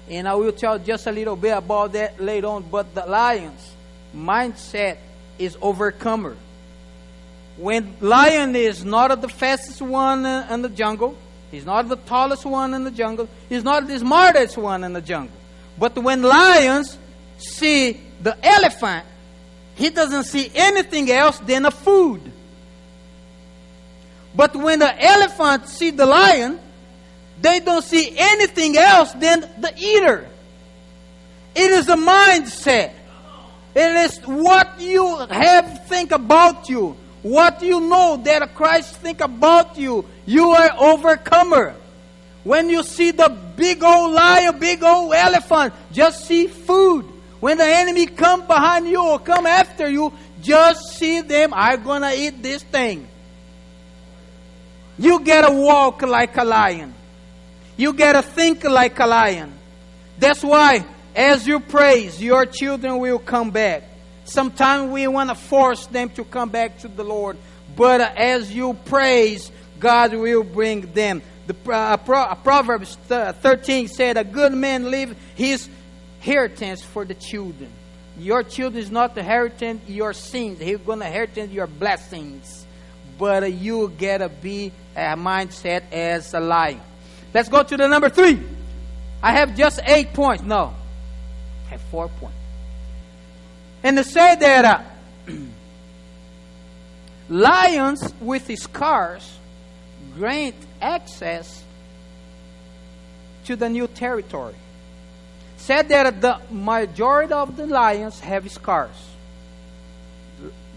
and 0.09 0.27
I 0.27 0.35
will 0.35 0.51
tell 0.51 0.79
just 0.79 1.07
a 1.07 1.11
little 1.11 1.35
bit 1.35 1.55
about 1.55 1.93
that 1.93 2.19
later 2.19 2.47
on, 2.47 2.63
but 2.63 2.93
the 2.95 3.05
lions 3.05 3.73
mindset 4.15 4.97
is 5.37 5.57
overcomer. 5.61 6.35
When 7.57 7.95
lion 7.99 8.55
is 8.55 8.83
not 8.83 9.21
the 9.21 9.29
fastest 9.29 9.81
one 9.81 10.25
in 10.25 10.61
the 10.61 10.69
jungle, 10.69 11.17
he's 11.51 11.65
not 11.65 11.87
the 11.87 11.97
tallest 11.97 12.45
one 12.45 12.73
in 12.73 12.83
the 12.83 12.91
jungle, 12.91 13.27
he's 13.49 13.63
not 13.63 13.87
the 13.87 13.99
smartest 13.99 14.57
one 14.57 14.83
in 14.83 14.93
the 14.93 15.01
jungle. 15.01 15.35
But 15.77 15.97
when 15.97 16.21
lions 16.21 16.97
see 17.37 17.99
the 18.21 18.37
elephant, 18.43 19.05
he 19.75 19.89
doesn't 19.89 20.25
see 20.25 20.51
anything 20.55 21.09
else 21.11 21.39
than 21.39 21.65
a 21.65 21.71
food. 21.71 22.21
But 24.35 24.55
when 24.55 24.79
the 24.79 25.03
elephant 25.03 25.67
see 25.67 25.91
the 25.91 26.05
lion, 26.05 26.59
they 27.41 27.59
don't 27.59 27.83
see 27.83 28.13
anything 28.17 28.77
else 28.77 29.13
than 29.13 29.41
the 29.59 29.73
eater. 29.77 30.27
It 31.55 31.71
is 31.71 31.89
a 31.89 31.95
mindset. 31.95 32.93
It 33.75 33.95
is 34.11 34.17
what 34.19 34.79
you 34.79 35.17
have 35.17 35.87
think 35.87 36.11
about 36.11 36.69
you. 36.69 36.97
What 37.21 37.61
you 37.61 37.81
know 37.81 38.17
that 38.23 38.55
Christ 38.55 38.95
think 38.97 39.21
about 39.21 39.77
you. 39.77 40.05
You 40.25 40.49
are 40.51 40.71
overcomer. 40.79 41.75
When 42.43 42.69
you 42.69 42.83
see 42.83 43.11
the 43.11 43.29
big 43.55 43.83
old 43.83 44.13
lion, 44.13 44.59
big 44.59 44.83
old 44.83 45.13
elephant, 45.13 45.73
just 45.91 46.25
see 46.25 46.47
food. 46.47 47.05
When 47.39 47.57
the 47.57 47.65
enemy 47.65 48.05
come 48.05 48.47
behind 48.47 48.87
you 48.87 49.01
or 49.03 49.19
come 49.19 49.45
after 49.45 49.89
you, 49.89 50.13
just 50.41 50.97
see 50.97 51.21
them. 51.21 51.53
I'm 51.53 51.83
gonna 51.83 52.11
eat 52.15 52.41
this 52.41 52.63
thing. 52.63 53.07
You 54.97 55.19
gotta 55.19 55.53
walk 55.53 56.01
like 56.01 56.35
a 56.37 56.43
lion. 56.43 56.93
You 57.79 57.93
gotta 57.93 58.21
think 58.21 58.65
like 58.65 58.99
a 58.99 59.07
lion. 59.07 59.53
That's 60.17 60.43
why, 60.43 60.85
as 61.15 61.47
you 61.47 61.61
praise, 61.61 62.21
your 62.21 62.45
children 62.45 62.97
will 62.97 63.19
come 63.19 63.51
back. 63.51 63.83
Sometimes 64.25 64.91
we 64.91 65.07
want 65.07 65.29
to 65.29 65.35
force 65.35 65.85
them 65.85 66.09
to 66.09 66.25
come 66.25 66.49
back 66.49 66.79
to 66.79 66.89
the 66.89 67.05
Lord, 67.05 67.37
but 67.77 68.01
as 68.01 68.53
you 68.53 68.73
praise, 68.83 69.49
God 69.79 70.13
will 70.13 70.43
bring 70.43 70.91
them. 70.91 71.21
The 71.47 71.55
uh, 71.71 71.95
Proverbs 72.35 72.97
13 73.07 73.87
said, 73.87 74.17
"A 74.17 74.25
good 74.25 74.51
man 74.51 74.91
leave 74.91 75.15
his 75.35 75.69
inheritance 76.17 76.83
for 76.83 77.05
the 77.05 77.13
children. 77.13 77.71
Your 78.17 78.43
children 78.43 78.83
is 78.83 78.91
not 78.91 79.17
inheriting 79.17 79.79
your 79.87 80.11
sins. 80.11 80.59
He's 80.59 80.79
going 80.79 80.99
to 80.99 81.05
inherit 81.05 81.49
your 81.49 81.67
blessings. 81.67 82.67
But 83.17 83.53
you 83.53 83.87
gotta 83.97 84.27
be 84.27 84.73
a 84.97 85.15
mindset 85.15 85.93
as 85.93 86.33
a 86.33 86.41
lion. 86.41 86.81
Let's 87.33 87.49
go 87.49 87.63
to 87.63 87.77
the 87.77 87.87
number 87.87 88.09
three. 88.09 88.39
I 89.21 89.33
have 89.33 89.55
just 89.55 89.79
eight 89.85 90.13
points. 90.13 90.43
No, 90.43 90.73
I 91.67 91.69
have 91.71 91.81
four 91.81 92.07
points. 92.07 92.35
And 93.83 93.97
to 93.97 94.03
say 94.03 94.35
that 94.35 94.65
uh, 94.65 95.33
lions 97.29 98.13
with 98.19 98.55
scars 98.57 99.37
grant 100.15 100.55
access 100.81 101.63
to 103.45 103.55
the 103.55 103.69
new 103.69 103.87
territory 103.87 104.55
said 105.57 105.89
that 105.89 106.21
the 106.21 106.39
majority 106.49 107.33
of 107.33 107.55
the 107.57 107.67
lions 107.67 108.19
have 108.21 108.49
scars. 108.49 108.95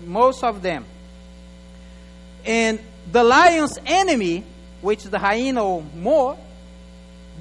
Most 0.04 0.42
of 0.42 0.60
them. 0.60 0.84
And 2.44 2.80
the 3.10 3.22
lion's 3.22 3.78
enemy, 3.86 4.44
which 4.82 5.04
the 5.04 5.18
hyena 5.18 5.64
or 5.64 5.82
more, 5.96 6.36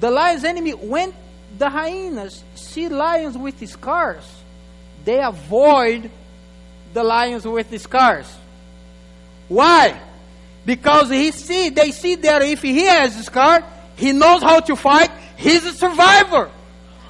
the 0.00 0.10
lion's 0.10 0.44
enemy, 0.44 0.72
when 0.72 1.12
the 1.58 1.68
hyenas 1.68 2.42
see 2.54 2.88
lions 2.88 3.36
with 3.36 3.68
scars, 3.68 4.24
they 5.04 5.20
avoid 5.20 6.10
the 6.94 7.02
lions 7.04 7.44
with 7.44 7.78
scars. 7.80 8.32
Why? 9.48 10.00
Because 10.64 11.10
he 11.10 11.30
see, 11.32 11.68
they 11.68 11.90
see 11.90 12.14
that 12.14 12.42
if 12.42 12.62
he 12.62 12.84
has 12.84 13.16
a 13.18 13.22
scar, 13.24 13.64
he 13.96 14.12
knows 14.12 14.42
how 14.42 14.60
to 14.60 14.76
fight. 14.76 15.10
He's 15.36 15.64
a 15.64 15.72
survivor. 15.72 16.50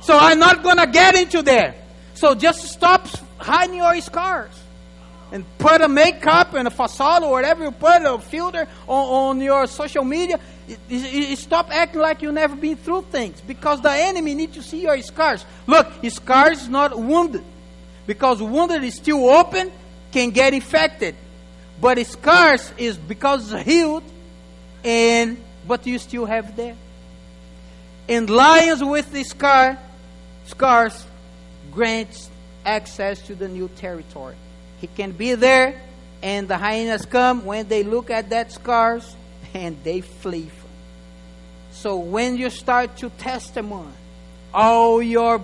So 0.00 0.18
I'm 0.18 0.38
not 0.38 0.62
to 0.78 0.86
get 0.86 1.14
into 1.14 1.42
there. 1.42 1.74
So 2.14 2.34
just 2.34 2.62
stop 2.62 3.06
hiding 3.38 3.76
your 3.76 4.00
scars. 4.00 4.61
And 5.32 5.44
put 5.58 5.80
a 5.80 5.88
makeup 5.88 6.52
and 6.52 6.68
a 6.68 6.70
facade 6.70 7.22
or 7.22 7.30
whatever 7.32 7.64
you 7.64 7.70
put, 7.70 8.02
a 8.02 8.18
filter 8.18 8.68
on, 8.86 9.38
on 9.38 9.40
your 9.40 9.66
social 9.66 10.04
media. 10.04 10.38
It, 10.88 11.38
stop 11.38 11.70
acting 11.70 12.00
like 12.00 12.22
you've 12.22 12.34
never 12.34 12.54
been 12.54 12.76
through 12.76 13.06
things. 13.10 13.40
Because 13.40 13.80
the 13.80 13.90
enemy 13.90 14.34
needs 14.34 14.54
to 14.56 14.62
see 14.62 14.82
your 14.82 15.00
scars. 15.00 15.44
Look, 15.66 15.88
scars 16.10 16.62
is 16.62 16.68
not 16.68 16.98
wounded. 16.98 17.42
Because 18.06 18.42
wounded 18.42 18.84
is 18.84 18.94
still 18.94 19.28
open, 19.30 19.72
can 20.12 20.30
get 20.30 20.52
infected. 20.52 21.14
But 21.80 22.04
scars 22.06 22.70
is 22.76 22.96
because 22.96 23.52
it's 23.52 23.62
healed, 23.64 24.04
and 24.84 25.42
but 25.66 25.86
you 25.86 25.98
still 25.98 26.26
have 26.26 26.54
there. 26.56 26.76
And 28.08 28.28
lions 28.28 28.84
with 28.84 29.10
the 29.12 29.24
scar 29.24 29.78
scars 30.46 31.06
grants 31.72 32.30
access 32.64 33.20
to 33.26 33.34
the 33.34 33.48
new 33.48 33.68
territory. 33.68 34.36
He 34.82 34.88
can 34.88 35.12
be 35.12 35.36
there, 35.36 35.80
and 36.22 36.48
the 36.48 36.58
hyenas 36.58 37.06
come 37.06 37.46
when 37.46 37.68
they 37.68 37.84
look 37.84 38.10
at 38.10 38.30
that 38.30 38.50
scars 38.50 39.16
and 39.54 39.82
they 39.84 40.00
flee. 40.02 40.50
So 41.70 41.96
when 41.98 42.36
you 42.36 42.50
start 42.50 42.96
to 42.98 43.08
testimony 43.10 43.92
all 44.52 45.00
your 45.00 45.40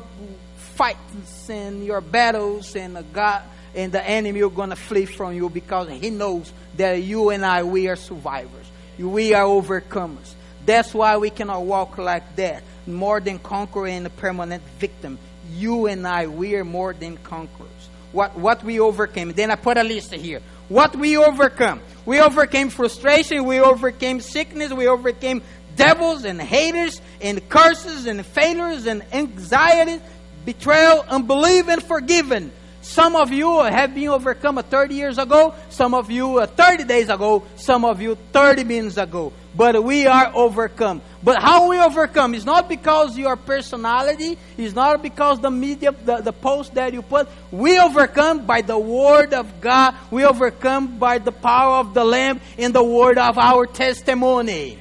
fights 0.56 1.48
and 1.48 1.84
your 1.84 2.00
battles 2.00 2.76
and 2.76 2.96
the 2.96 3.02
God 3.02 3.42
and 3.74 3.92
the 3.92 4.02
enemy 4.04 4.42
are 4.42 4.50
going 4.50 4.70
to 4.70 4.76
flee 4.76 5.06
from 5.06 5.34
you 5.34 5.48
because 5.48 5.88
he 5.88 6.10
knows 6.10 6.52
that 6.76 6.94
you 7.02 7.30
and 7.30 7.46
I 7.46 7.62
we 7.62 7.88
are 7.88 7.96
survivors. 7.96 8.66
We 8.98 9.34
are 9.34 9.44
overcomers. 9.44 10.34
That's 10.66 10.92
why 10.92 11.16
we 11.16 11.30
cannot 11.30 11.62
walk 11.62 11.96
like 11.96 12.34
that. 12.36 12.64
More 12.86 13.20
than 13.20 13.38
conqueror 13.38 13.86
and 13.86 14.06
a 14.06 14.10
permanent 14.10 14.62
victim. 14.78 15.18
You 15.52 15.86
and 15.86 16.06
I, 16.06 16.26
we 16.26 16.56
are 16.56 16.64
more 16.64 16.92
than 16.92 17.16
conquerors. 17.18 17.70
What, 18.12 18.36
what 18.36 18.64
we 18.64 18.80
overcame. 18.80 19.32
Then 19.32 19.50
I 19.50 19.56
put 19.56 19.76
a 19.76 19.82
list 19.82 20.14
here. 20.14 20.40
What 20.68 20.96
we 20.96 21.16
overcome. 21.16 21.80
We 22.04 22.20
overcame 22.20 22.70
frustration. 22.70 23.44
We 23.44 23.60
overcame 23.60 24.20
sickness. 24.20 24.72
We 24.72 24.86
overcame 24.86 25.42
devils 25.76 26.24
and 26.24 26.40
haters 26.40 27.00
and 27.20 27.48
curses 27.48 28.06
and 28.06 28.24
failures 28.26 28.86
and 28.86 29.02
anxiety, 29.12 30.02
betrayal, 30.44 31.04
unbelief, 31.08 31.68
and 31.68 31.82
forgiven. 31.82 32.52
Some 32.82 33.16
of 33.16 33.30
you 33.32 33.60
have 33.60 33.94
been 33.94 34.08
overcome 34.08 34.56
30 34.56 34.94
years 34.94 35.18
ago, 35.18 35.54
some 35.68 35.94
of 35.94 36.10
you 36.10 36.44
30 36.44 36.84
days 36.84 37.08
ago, 37.08 37.44
some 37.56 37.84
of 37.84 38.00
you 38.00 38.16
30 38.32 38.64
minutes 38.64 38.96
ago. 38.96 39.32
But 39.54 39.82
we 39.84 40.06
are 40.06 40.32
overcome. 40.34 41.02
But 41.22 41.42
how 41.42 41.68
we 41.68 41.80
overcome 41.80 42.34
is 42.34 42.44
not 42.44 42.68
because 42.68 43.18
your 43.18 43.34
personality, 43.34 44.38
it's 44.56 44.74
not 44.74 45.02
because 45.02 45.40
the 45.40 45.50
media, 45.50 45.92
the, 45.92 46.18
the 46.18 46.32
post 46.32 46.74
that 46.74 46.92
you 46.92 47.02
put. 47.02 47.28
We 47.50 47.78
overcome 47.78 48.46
by 48.46 48.62
the 48.62 48.78
word 48.78 49.34
of 49.34 49.60
God. 49.60 49.96
We 50.12 50.24
overcome 50.24 50.98
by 50.98 51.18
the 51.18 51.32
power 51.32 51.78
of 51.78 51.92
the 51.92 52.04
Lamb 52.04 52.40
and 52.56 52.72
the 52.72 52.84
word 52.84 53.18
of 53.18 53.36
our 53.36 53.66
testimony. 53.66 54.78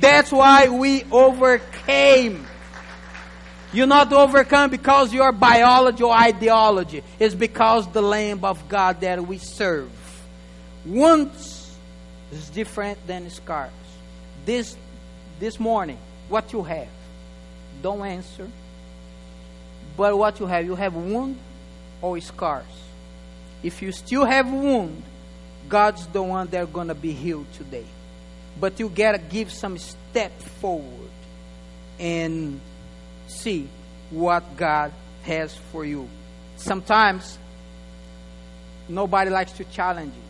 That's 0.00 0.32
why 0.32 0.68
we 0.68 1.04
overcame. 1.04 2.46
You're 3.72 3.86
not 3.86 4.10
overcome 4.12 4.70
because 4.70 5.12
your 5.12 5.32
biology 5.32 6.02
or 6.02 6.14
ideology. 6.14 7.02
It's 7.18 7.34
because 7.34 7.86
the 7.92 8.00
Lamb 8.00 8.44
of 8.44 8.66
God 8.68 9.02
that 9.02 9.26
we 9.26 9.36
serve. 9.36 9.90
Wounds 10.86 11.76
is 12.32 12.48
different 12.48 13.06
than 13.06 13.28
scars. 13.28 13.72
This 14.46 14.76
this 15.38 15.60
morning, 15.60 15.98
what 16.28 16.52
you 16.52 16.62
have, 16.62 16.88
don't 17.82 18.04
answer. 18.04 18.48
But 19.96 20.16
what 20.16 20.40
you 20.40 20.46
have, 20.46 20.64
you 20.64 20.74
have 20.74 20.94
wound 20.94 21.38
or 22.02 22.20
scars. 22.20 22.64
If 23.62 23.80
you 23.82 23.92
still 23.92 24.24
have 24.24 24.50
wound, 24.50 25.02
God's 25.68 26.06
the 26.08 26.22
one 26.22 26.48
that's 26.48 26.70
gonna 26.70 26.94
be 26.94 27.12
healed 27.12 27.52
today. 27.54 27.86
But 28.58 28.78
you 28.78 28.88
gotta 28.88 29.18
give 29.18 29.52
some 29.52 29.78
step 29.78 30.38
forward 30.60 31.10
and 31.98 32.60
see 33.26 33.68
what 34.10 34.56
God 34.56 34.92
has 35.22 35.54
for 35.54 35.84
you. 35.84 36.08
Sometimes 36.56 37.38
nobody 38.88 39.30
likes 39.30 39.52
to 39.52 39.64
challenge 39.64 40.14
you. 40.14 40.25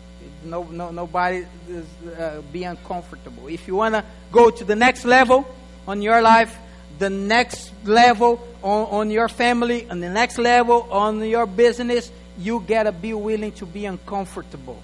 No, 0.49 0.63
no, 0.63 0.91
nobody 0.91 1.45
is 1.69 1.85
uh, 2.17 2.41
be 2.51 2.63
uncomfortable. 2.63 3.47
If 3.47 3.67
you 3.67 3.75
want 3.75 3.95
to 3.95 4.03
go 4.31 4.49
to 4.49 4.63
the 4.63 4.75
next 4.75 5.05
level 5.05 5.47
on 5.87 6.01
your 6.01 6.21
life, 6.21 6.55
the 6.99 7.09
next 7.09 7.71
level 7.83 8.45
on, 8.63 8.87
on 8.87 9.11
your 9.11 9.27
family, 9.27 9.87
and 9.89 10.01
the 10.01 10.09
next 10.09 10.37
level 10.37 10.87
on 10.91 11.23
your 11.23 11.45
business, 11.45 12.11
you 12.37 12.63
gotta 12.67 12.91
be 12.91 13.13
willing 13.13 13.51
to 13.53 13.65
be 13.65 13.85
uncomfortable. 13.85 14.81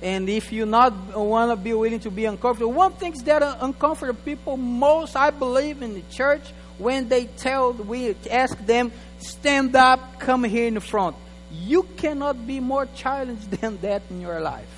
And 0.00 0.28
if 0.28 0.52
you 0.52 0.64
not 0.64 1.16
want 1.16 1.50
to 1.50 1.56
be 1.56 1.74
willing 1.74 2.00
to 2.00 2.10
be 2.10 2.24
uncomfortable, 2.24 2.72
one 2.72 2.92
thing 2.92 3.12
that 3.24 3.42
are 3.42 3.58
uncomfortable 3.60 4.20
people 4.24 4.56
most, 4.56 5.16
I 5.16 5.30
believe, 5.30 5.82
in 5.82 5.94
the 5.94 6.02
church 6.02 6.52
when 6.78 7.08
they 7.08 7.26
tell, 7.26 7.72
we 7.72 8.14
ask 8.30 8.56
them, 8.64 8.92
stand 9.18 9.74
up, 9.74 10.20
come 10.20 10.44
here 10.44 10.68
in 10.68 10.74
the 10.74 10.80
front. 10.80 11.16
You 11.50 11.82
cannot 11.96 12.46
be 12.46 12.60
more 12.60 12.86
challenged 12.94 13.50
than 13.60 13.78
that 13.80 14.02
in 14.10 14.20
your 14.20 14.40
life. 14.40 14.77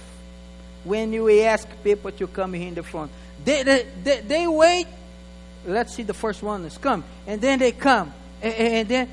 When 0.85 1.13
you 1.13 1.31
ask 1.43 1.69
people 1.85 2.11
to 2.13 2.27
come 2.27 2.55
here 2.55 2.69
in 2.69 2.75
the 2.75 2.83
front, 2.83 3.11
they, 3.45 3.63
they, 3.63 4.21
they, 4.21 4.47
wait. 4.47 4.87
Let's 5.67 5.95
see 5.95 6.03
the 6.03 6.15
first 6.15 6.43
one 6.43 6.65
is 6.65 6.79
come. 6.79 7.05
And 7.27 7.41
then 7.41 7.59
they 7.59 7.73
come. 7.73 8.13
And, 8.41 8.55
and 8.55 8.89
then, 8.89 9.09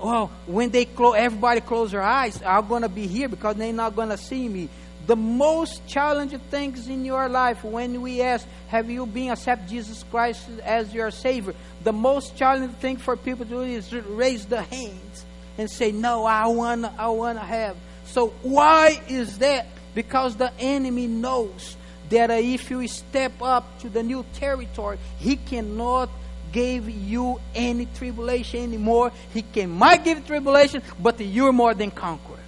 oh, 0.00 0.30
when 0.46 0.70
they 0.70 0.84
close, 0.84 1.14
everybody 1.16 1.60
close 1.60 1.92
their 1.92 2.02
eyes. 2.02 2.42
I'm 2.44 2.66
going 2.66 2.82
to 2.82 2.88
be 2.88 3.06
here 3.06 3.28
because 3.28 3.56
they're 3.56 3.72
not 3.72 3.94
going 3.94 4.08
to 4.08 4.18
see 4.18 4.48
me 4.48 4.68
the 5.08 5.16
most 5.16 5.86
challenging 5.86 6.38
things 6.38 6.86
in 6.86 7.02
your 7.02 7.30
life 7.30 7.64
when 7.64 8.02
we 8.02 8.20
ask, 8.20 8.46
Have 8.68 8.90
you 8.90 9.06
been 9.06 9.30
accept 9.30 9.66
Jesus 9.66 10.04
Christ 10.10 10.46
as 10.62 10.92
your 10.92 11.10
Savior? 11.10 11.54
The 11.82 11.94
most 11.94 12.36
challenging 12.36 12.76
thing 12.76 12.98
for 12.98 13.16
people 13.16 13.46
to 13.46 13.50
do 13.50 13.62
is 13.62 13.88
to 13.88 14.02
raise 14.02 14.44
the 14.44 14.60
hands 14.60 15.24
and 15.56 15.70
say, 15.70 15.92
No, 15.92 16.26
I 16.26 16.48
want 16.48 16.84
I 16.98 17.08
wanna 17.08 17.40
have. 17.40 17.76
So 18.04 18.28
why 18.42 19.00
is 19.08 19.38
that? 19.38 19.66
Because 19.98 20.36
the 20.36 20.52
enemy 20.60 21.08
knows 21.08 21.76
that 22.08 22.30
uh, 22.30 22.34
if 22.34 22.70
you 22.70 22.86
step 22.86 23.32
up 23.42 23.80
to 23.80 23.88
the 23.88 24.00
new 24.00 24.24
territory, 24.34 24.96
he 25.18 25.34
cannot 25.34 26.08
give 26.52 26.88
you 26.88 27.40
any 27.52 27.86
tribulation 27.86 28.62
anymore. 28.62 29.10
He 29.34 29.42
can 29.42 29.72
might 29.72 30.04
give 30.04 30.24
tribulation, 30.24 30.82
but 31.02 31.18
you're 31.18 31.50
more 31.50 31.74
than 31.74 31.90
conqueror. 31.90 32.38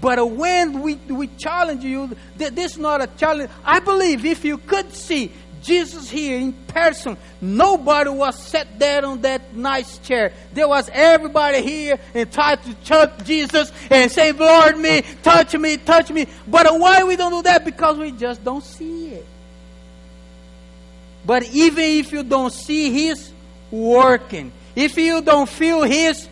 But 0.00 0.28
when 0.32 0.82
we, 0.82 0.96
we 0.96 1.28
challenge 1.38 1.84
you, 1.84 2.10
this 2.36 2.72
is 2.72 2.78
not 2.78 3.00
a 3.00 3.06
challenge. 3.06 3.52
I 3.64 3.78
believe 3.78 4.24
if 4.24 4.44
you 4.44 4.58
could 4.58 4.92
see 4.92 5.30
Jesus 5.62 6.08
here 6.08 6.38
in 6.38 6.52
person, 6.52 7.16
nobody 7.40 8.10
was 8.10 8.38
sat 8.38 8.78
there 8.78 9.04
on 9.04 9.20
that 9.22 9.54
nice 9.54 9.98
chair. 9.98 10.32
There 10.52 10.68
was 10.68 10.88
everybody 10.92 11.62
here 11.62 11.98
and 12.14 12.32
tried 12.32 12.62
to 12.64 12.74
touch 12.84 13.24
Jesus 13.24 13.72
and 13.90 14.10
say, 14.10 14.32
Lord 14.32 14.78
me, 14.78 15.02
touch 15.22 15.54
me, 15.54 15.76
touch 15.76 16.10
me. 16.10 16.26
But 16.46 16.66
why 16.78 17.04
we 17.04 17.16
don't 17.16 17.32
do 17.32 17.42
that? 17.42 17.64
Because 17.64 17.98
we 17.98 18.12
just 18.12 18.42
don't 18.42 18.64
see 18.64 19.08
it. 19.08 19.26
But 21.24 21.44
even 21.50 21.84
if 21.84 22.12
you 22.12 22.22
don't 22.22 22.52
see 22.52 22.90
His 22.90 23.30
working, 23.70 24.52
if 24.74 24.96
you 24.96 25.20
don't 25.20 25.48
feel 25.48 25.82
His 25.82 26.28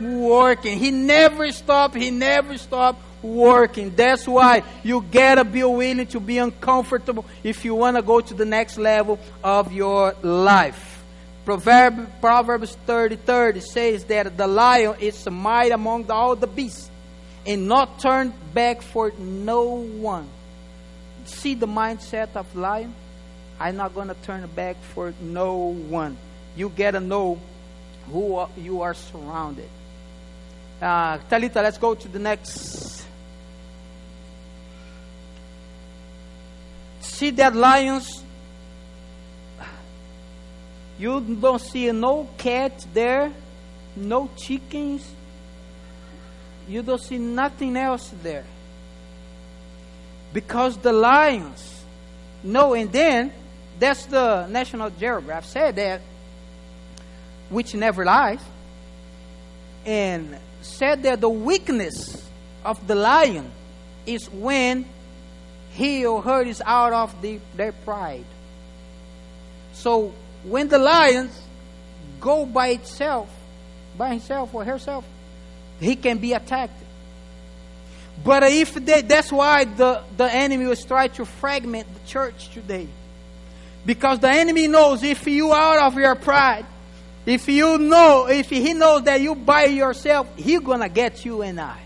working, 0.00 0.78
He 0.78 0.90
never 0.90 1.52
stopped, 1.52 1.94
He 1.94 2.10
never 2.10 2.56
stopped 2.56 3.02
working. 3.22 3.94
That's 3.94 4.26
why 4.26 4.62
you 4.82 5.02
gotta 5.02 5.44
be 5.44 5.62
willing 5.64 6.06
to 6.08 6.20
be 6.20 6.38
uncomfortable 6.38 7.24
if 7.42 7.64
you 7.64 7.74
want 7.74 7.96
to 7.96 8.02
go 8.02 8.20
to 8.20 8.34
the 8.34 8.44
next 8.44 8.78
level 8.78 9.18
of 9.42 9.72
your 9.72 10.14
life. 10.22 11.02
Proverb, 11.44 12.20
Proverbs 12.20 12.76
30 12.86 13.16
30 13.16 13.60
says 13.60 14.04
that 14.04 14.36
the 14.36 14.46
lion 14.46 14.96
is 15.00 15.26
a 15.26 15.30
might 15.30 15.72
among 15.72 16.10
all 16.10 16.36
the 16.36 16.46
beasts 16.46 16.90
and 17.46 17.66
not 17.66 17.98
turn 18.00 18.32
back 18.52 18.82
for 18.82 19.12
no 19.18 19.82
one. 19.82 20.28
See 21.24 21.54
the 21.54 21.66
mindset 21.66 22.36
of 22.36 22.54
lion? 22.54 22.94
I'm 23.58 23.76
not 23.76 23.94
to 23.94 24.16
turn 24.22 24.46
back 24.54 24.76
for 24.94 25.12
no 25.20 25.74
one. 25.74 26.16
You 26.56 26.70
got 26.70 26.92
to 26.92 27.00
know 27.00 27.40
who 28.10 28.46
you 28.56 28.82
are 28.82 28.94
surrounded. 28.94 29.68
Uh, 30.80 31.18
Talita, 31.18 31.56
let's 31.56 31.76
go 31.76 31.94
to 31.94 32.08
the 32.08 32.18
next 32.18 33.04
see 37.20 37.28
that 37.28 37.54
lions, 37.54 38.24
you 40.98 41.20
don't 41.20 41.60
see 41.60 41.92
no 41.92 42.26
cat 42.38 42.86
there, 42.94 43.30
no 43.94 44.30
chickens, 44.38 45.06
you 46.66 46.82
don't 46.82 47.02
see 47.02 47.18
nothing 47.18 47.76
else 47.76 48.10
there. 48.22 48.46
Because 50.32 50.78
the 50.78 50.92
lions 50.92 51.84
no, 52.42 52.72
and 52.72 52.90
then 52.90 53.32
that's 53.78 54.06
the 54.06 54.46
National 54.46 54.88
Geographic 54.88 55.50
said 55.50 55.76
that, 55.76 56.00
which 57.50 57.74
never 57.74 58.02
lies, 58.02 58.40
and 59.84 60.38
said 60.62 61.02
that 61.02 61.20
the 61.20 61.28
weakness 61.28 62.26
of 62.64 62.86
the 62.86 62.94
lion 62.94 63.50
is 64.06 64.30
when 64.30 64.86
he 65.70 66.04
or 66.06 66.22
her 66.22 66.42
is 66.42 66.62
out 66.64 66.92
of 66.92 67.22
the, 67.22 67.40
their 67.54 67.72
pride. 67.72 68.24
So 69.72 70.12
when 70.44 70.68
the 70.68 70.78
lions 70.78 71.38
go 72.20 72.46
by 72.46 72.68
itself, 72.68 73.30
by 73.96 74.10
himself 74.10 74.54
or 74.54 74.64
herself, 74.64 75.04
he 75.80 75.96
can 75.96 76.18
be 76.18 76.32
attacked. 76.32 76.82
But 78.22 78.42
if 78.44 78.74
they, 78.74 79.02
that's 79.02 79.32
why 79.32 79.64
the, 79.64 80.02
the 80.16 80.32
enemy 80.32 80.66
was 80.66 80.84
trying 80.84 81.10
to 81.10 81.24
fragment 81.24 81.86
the 81.92 82.06
church 82.06 82.50
today. 82.50 82.88
Because 83.86 84.18
the 84.18 84.28
enemy 84.28 84.68
knows 84.68 85.02
if 85.02 85.26
you 85.26 85.54
out 85.54 85.78
of 85.78 85.96
your 85.96 86.14
pride, 86.14 86.66
if 87.24 87.48
you 87.48 87.78
know, 87.78 88.26
if 88.28 88.50
he 88.50 88.74
knows 88.74 89.02
that 89.04 89.20
you 89.20 89.34
by 89.34 89.64
yourself, 89.64 90.26
he's 90.36 90.60
gonna 90.60 90.88
get 90.88 91.24
you 91.24 91.42
and 91.42 91.60
I. 91.60 91.80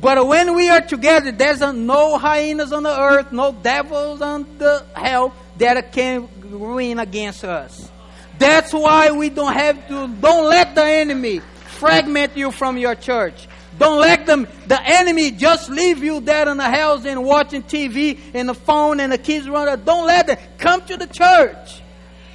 But 0.00 0.26
when 0.26 0.54
we 0.54 0.68
are 0.68 0.82
together, 0.82 1.32
there's 1.32 1.60
no 1.60 2.18
hyenas 2.18 2.72
on 2.72 2.82
the 2.82 3.00
earth, 3.00 3.32
no 3.32 3.52
devils 3.52 4.20
on 4.20 4.46
the 4.58 4.84
hell 4.94 5.34
that 5.58 5.92
can 5.92 6.28
ruin 6.42 6.98
against 6.98 7.44
us. 7.44 7.90
That's 8.38 8.72
why 8.72 9.10
we 9.10 9.30
don't 9.30 9.54
have 9.54 9.88
to, 9.88 10.08
don't 10.08 10.50
let 10.50 10.74
the 10.74 10.84
enemy 10.84 11.40
fragment 11.78 12.36
you 12.36 12.50
from 12.50 12.76
your 12.76 12.94
church. 12.94 13.48
Don't 13.78 14.00
let 14.00 14.26
them, 14.26 14.46
the 14.66 14.80
enemy 14.82 15.30
just 15.30 15.68
leave 15.68 16.02
you 16.02 16.20
there 16.20 16.48
in 16.48 16.56
the 16.56 16.64
house 16.64 17.04
and 17.04 17.24
watching 17.24 17.62
TV 17.62 18.18
and 18.34 18.48
the 18.48 18.54
phone 18.54 19.00
and 19.00 19.12
the 19.12 19.18
kids 19.18 19.48
running. 19.48 19.84
Don't 19.84 20.06
let 20.06 20.26
them 20.26 20.38
come 20.58 20.82
to 20.86 20.96
the 20.96 21.06
church. 21.06 21.82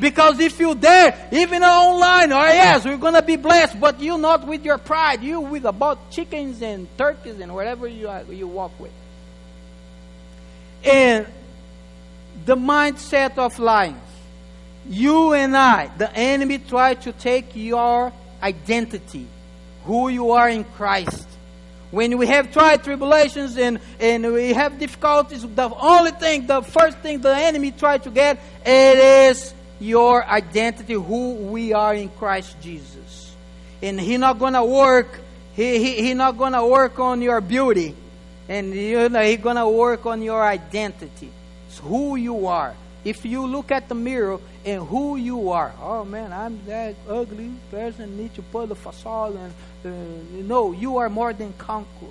Because 0.02 0.40
if 0.40 0.60
you 0.60 0.74
dare, 0.74 1.30
even 1.32 1.62
online, 1.62 2.32
oh 2.34 2.42
yes, 2.42 2.84
we're 2.84 2.98
going 2.98 3.14
to 3.14 3.22
be 3.22 3.36
blessed, 3.36 3.80
but 3.80 4.00
you 4.00 4.18
not 4.18 4.48
with 4.48 4.66
your 4.66 4.80
pride. 4.80 5.22
You 5.22 5.42
with 5.42 5.64
about 5.64 6.10
chickens 6.10 6.60
and 6.64 6.88
turkeys 6.98 7.40
and 7.40 7.54
whatever 7.54 7.88
you, 7.88 8.10
you 8.32 8.48
walk 8.48 8.72
with. 8.80 8.92
And 10.84 11.28
the 12.46 12.56
mindset 12.56 13.38
of 13.38 13.60
lions. 13.60 14.02
You 14.90 15.34
and 15.34 15.56
I, 15.56 15.92
the 15.96 16.12
enemy 16.16 16.58
tried 16.58 17.04
to 17.04 17.12
take 17.12 17.56
your 17.56 18.12
identity, 18.42 19.28
who 19.86 20.10
you 20.10 20.32
are 20.32 20.50
in 20.50 20.64
Christ. 20.64 21.28
When 21.92 22.18
we 22.18 22.26
have 22.26 22.52
tried 22.52 22.84
tribulations 22.84 23.56
and, 23.56 23.80
and 24.00 24.34
we 24.34 24.54
have 24.54 24.80
difficulties, 24.80 25.44
the 25.44 25.70
only 25.70 26.10
thing, 26.10 26.48
the 26.48 26.64
first 26.64 26.98
thing 27.00 27.22
the 27.22 27.38
enemy 27.38 27.70
tried 27.70 28.02
to 28.04 28.10
get, 28.10 28.40
it 28.66 29.30
is 29.30 29.54
your 29.82 30.24
identity, 30.24 30.94
who 30.94 31.34
we 31.34 31.74
are 31.74 31.96
in 31.96 32.10
Christ 32.10 32.56
Jesus. 32.62 33.36
And 33.82 34.00
he 34.00 34.16
not 34.18 34.38
gonna 34.38 34.64
work, 34.64 35.20
he, 35.54 35.80
he, 35.80 36.02
he 36.04 36.14
not 36.14 36.38
gonna 36.38 36.66
work 36.66 37.00
on 37.00 37.22
your 37.22 37.42
beauty. 37.42 37.96
And 38.48 38.74
you 38.74 39.10
know, 39.10 39.22
he 39.24 39.38
gonna 39.38 39.68
work 39.68 40.06
on 40.06 40.22
your 40.22 40.44
identity. 40.44 41.32
It's 41.68 41.80
who 41.80 42.16
you 42.16 42.46
are. 42.46 42.76
If 43.04 43.26
you 43.26 43.48
look 43.48 43.72
at 43.72 43.90
the 43.90 43.96
mirror 43.96 44.40
and 44.64 44.88
who 44.88 45.16
you 45.18 45.50
are, 45.50 45.74
oh 45.82 46.06
man, 46.06 46.32
I'm 46.32 46.64
that 46.68 46.96
ugly 47.10 47.52
person, 47.72 48.18
need 48.18 48.36
to 48.36 48.44
put 48.44 48.70
the 48.70 48.76
facade 48.76 49.36
and 49.36 49.54
uh, 49.84 50.44
no, 50.44 50.74
you 50.74 50.98
are 50.98 51.10
more 51.10 51.34
than 51.34 51.54
conqueror. 51.54 52.10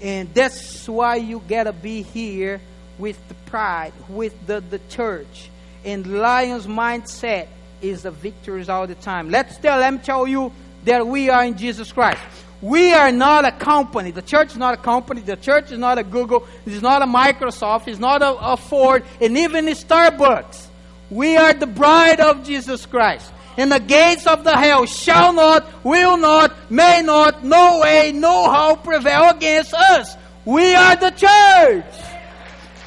And 0.00 0.32
that's 0.32 0.88
why 0.88 1.16
you 1.16 1.42
gotta 1.46 1.74
be 1.74 2.00
here 2.00 2.62
with 2.98 3.18
the 3.28 3.34
pride, 3.34 3.92
with 4.08 4.46
the, 4.46 4.60
the 4.60 4.78
church. 4.88 5.50
And 5.84 6.18
lion's 6.18 6.66
mindset 6.66 7.48
is 7.82 8.02
the 8.02 8.10
victories 8.10 8.68
all 8.68 8.86
the 8.86 8.94
time. 8.94 9.30
Let's 9.30 9.58
tell 9.58 9.90
me 9.92 9.98
tell 9.98 10.26
you 10.26 10.52
that 10.84 11.06
we 11.06 11.28
are 11.28 11.44
in 11.44 11.56
Jesus 11.56 11.92
Christ. 11.92 12.20
We 12.62 12.94
are 12.94 13.12
not 13.12 13.44
a 13.44 13.52
company. 13.52 14.10
The 14.10 14.22
church 14.22 14.52
is 14.52 14.56
not 14.56 14.72
a 14.74 14.78
company. 14.78 15.20
The 15.20 15.36
church 15.36 15.70
is 15.70 15.78
not 15.78 15.98
a 15.98 16.02
Google. 16.02 16.46
It's 16.64 16.80
not 16.80 17.02
a 17.02 17.06
Microsoft. 17.06 17.88
It's 17.88 17.98
not 17.98 18.22
a, 18.22 18.30
a 18.30 18.56
Ford. 18.56 19.04
And 19.20 19.36
even 19.36 19.68
a 19.68 19.72
Starbucks. 19.72 20.68
We 21.10 21.36
are 21.36 21.52
the 21.52 21.66
bride 21.66 22.20
of 22.20 22.44
Jesus 22.44 22.86
Christ. 22.86 23.30
And 23.56 23.70
the 23.70 23.80
gates 23.80 24.26
of 24.26 24.44
the 24.44 24.56
hell 24.56 24.86
shall 24.86 25.32
not, 25.32 25.84
will 25.84 26.16
not, 26.16 26.70
may 26.70 27.02
not, 27.02 27.44
no 27.44 27.80
way, 27.80 28.12
no 28.12 28.50
how 28.50 28.76
prevail 28.76 29.30
against 29.30 29.74
us. 29.74 30.16
We 30.44 30.74
are 30.74 30.96
the 30.96 31.10
church. 31.10 31.84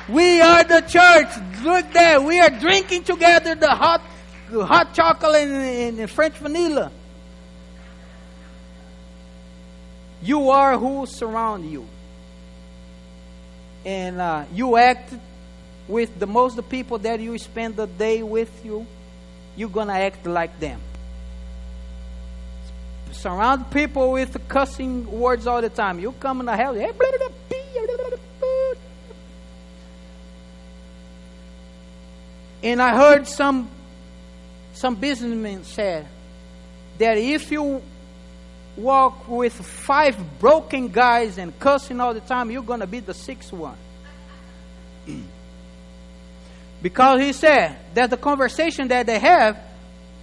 We 0.10 0.42
are 0.42 0.64
the 0.64 0.82
church. 0.82 1.47
Look 1.64 1.92
there. 1.92 2.22
We 2.22 2.40
are 2.40 2.50
drinking 2.50 3.04
together 3.04 3.56
the 3.56 3.70
hot, 3.70 4.02
hot 4.52 4.94
chocolate 4.94 5.48
and, 5.48 6.00
and 6.00 6.10
French 6.10 6.36
vanilla. 6.36 6.92
You 10.22 10.50
are 10.50 10.78
who 10.78 11.06
surround 11.06 11.70
you. 11.70 11.88
And 13.86 14.20
uh, 14.20 14.46
you 14.54 14.76
act 14.78 15.14
with 15.88 16.20
the 16.20 16.28
most 16.28 16.56
the 16.56 16.64
people 16.64 16.98
that 17.00 17.20
you 17.20 17.38
spend 17.38 17.76
the 17.76 17.88
day 17.88 18.22
with 18.22 18.66
you, 18.66 18.86
you're 19.56 19.70
going 19.70 19.88
to 19.88 19.94
act 19.94 20.26
like 20.26 20.60
them. 20.60 20.82
Surround 23.12 23.72
people 23.72 24.12
with 24.12 24.48
cussing 24.48 25.10
words 25.10 25.48
all 25.48 25.62
the 25.62 25.70
time. 25.70 26.00
You 26.00 26.12
come 26.12 26.42
in 26.42 26.46
the 26.46 26.56
hell, 26.56 26.76
house, 26.76 27.27
and 32.68 32.82
I 32.82 32.96
heard 32.98 33.28
some 33.28 33.70
some 34.74 34.96
businessmen 34.96 35.64
said 35.64 36.06
that 36.98 37.18
if 37.18 37.50
you 37.50 37.82
walk 38.76 39.28
with 39.28 39.54
five 39.54 40.18
broken 40.38 40.90
guys 40.90 41.38
and 41.38 41.58
cussing 41.60 42.02
all 42.02 42.14
the 42.14 42.20
time, 42.20 42.52
you're 42.52 42.62
going 42.62 42.82
to 42.82 42.88
be 42.88 43.00
the 43.00 43.14
sixth 43.14 43.54
one. 43.54 43.78
because 46.82 47.22
he 47.22 47.32
said 47.32 47.78
that 47.94 48.10
the 48.10 48.18
conversation 48.18 48.90
that 48.90 49.06
they 49.06 49.18
have, 49.18 49.58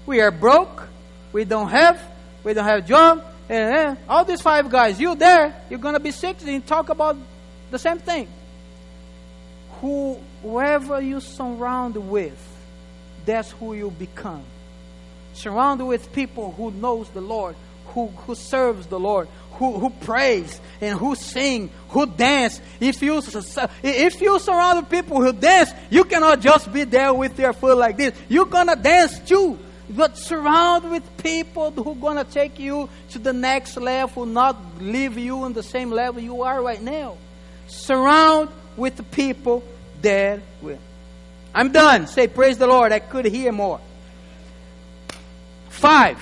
we 0.05 0.21
are 0.21 0.31
broke, 0.31 0.89
we 1.33 1.45
don't 1.45 1.71
have, 1.71 1.99
we 2.45 2.53
don't 2.53 2.67
have 2.67 2.87
job, 2.87 3.25
and 3.49 3.75
eh, 3.75 3.95
all 4.07 4.25
these 4.25 4.43
five 4.43 4.69
guys, 4.69 5.01
you 5.01 5.15
there, 5.15 5.55
you're 5.71 5.81
going 5.81 5.95
to 5.95 6.01
be 6.01 6.11
six 6.11 6.45
and 6.45 6.65
talk 6.67 6.91
about 6.91 7.17
the 7.71 7.79
same 7.79 7.99
thing. 7.99 8.29
Who, 9.81 10.21
whoever 10.45 11.01
you 11.01 11.21
surround 11.21 11.97
with, 11.97 12.39
that's 13.25 13.51
who 13.53 13.73
you 13.75 13.91
become. 13.91 14.45
Surrounded 15.33 15.87
with 15.87 16.13
people 16.13 16.53
who 16.53 16.71
knows 16.71 17.09
the 17.09 17.23
Lord, 17.23 17.57
who, 17.87 18.09
who 18.09 18.35
serves 18.35 18.87
the 18.87 19.01
Lord, 19.01 19.27
who, 19.53 19.79
who 19.79 19.89
prays 19.89 20.61
and 20.83 20.99
who 20.99 21.15
sing, 21.15 21.71
who 21.89 22.07
dance. 22.07 22.61
If 22.79 23.01
you, 23.01 23.23
if 23.83 24.21
you 24.21 24.39
surround 24.39 24.81
with 24.81 24.91
people 24.91 25.23
who 25.23 25.33
dance, 25.33 25.71
you 25.89 26.05
cannot 26.05 26.41
just 26.41 26.71
be 26.71 26.85
there 26.85 27.15
with 27.15 27.39
your 27.39 27.55
foot 27.55 27.79
like 27.79 27.97
this. 27.97 28.15
You're 28.29 28.47
gonna 28.47 28.77
dance 28.77 29.19
too. 29.21 29.59
But 29.89 30.19
surround 30.19 30.91
with 30.91 31.17
people 31.17 31.71
who 31.71 31.93
are 31.93 31.95
gonna 31.95 32.25
take 32.25 32.59
you 32.59 32.91
to 33.11 33.19
the 33.19 33.33
next 33.33 33.77
level, 33.79 34.27
who 34.27 34.31
not 34.31 34.57
leave 34.81 35.17
you 35.17 35.41
on 35.41 35.55
the 35.55 35.63
same 35.63 35.91
level 35.91 36.23
you 36.23 36.43
are 36.43 36.63
right 36.63 36.83
now. 36.83 37.17
Surround 37.67 38.51
with 38.77 39.11
people 39.11 39.63
that 40.05 40.41
will. 40.63 40.79
I'm 41.55 41.73
done. 41.73 42.07
Say 42.07 42.29
praise 42.29 42.59
the 42.59 42.67
Lord. 42.67 42.93
I 42.93 43.01
could 43.01 43.27
hear 43.27 43.53
more. 43.53 43.81
Five. 45.69 46.19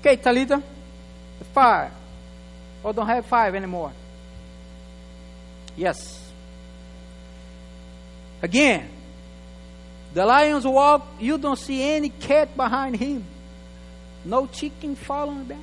Okay, 0.00 0.16
Talita 0.16 0.62
five. 1.52 1.92
Or 2.82 2.92
don't 2.92 3.06
have 3.06 3.26
five 3.26 3.54
anymore. 3.54 3.92
Yes. 5.76 6.18
Again, 8.42 8.88
the 10.14 10.24
lions 10.24 10.66
walk, 10.66 11.06
you 11.20 11.36
don't 11.38 11.58
see 11.58 11.82
any 11.82 12.08
cat 12.08 12.56
behind 12.56 12.96
him. 12.96 13.24
No 14.24 14.46
chicken 14.46 14.96
following 14.96 15.44
back. 15.44 15.58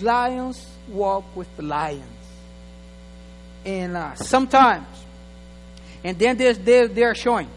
Lions 0.00 0.66
walk 0.88 1.24
with 1.36 1.54
the 1.56 1.62
lions. 1.62 2.02
And 3.64 3.96
uh, 3.96 4.14
sometimes, 4.14 4.86
and 6.04 6.18
then 6.18 6.36
there's, 6.36 6.58
they're, 6.58 6.86
they're 6.86 7.14
showing 7.14 7.48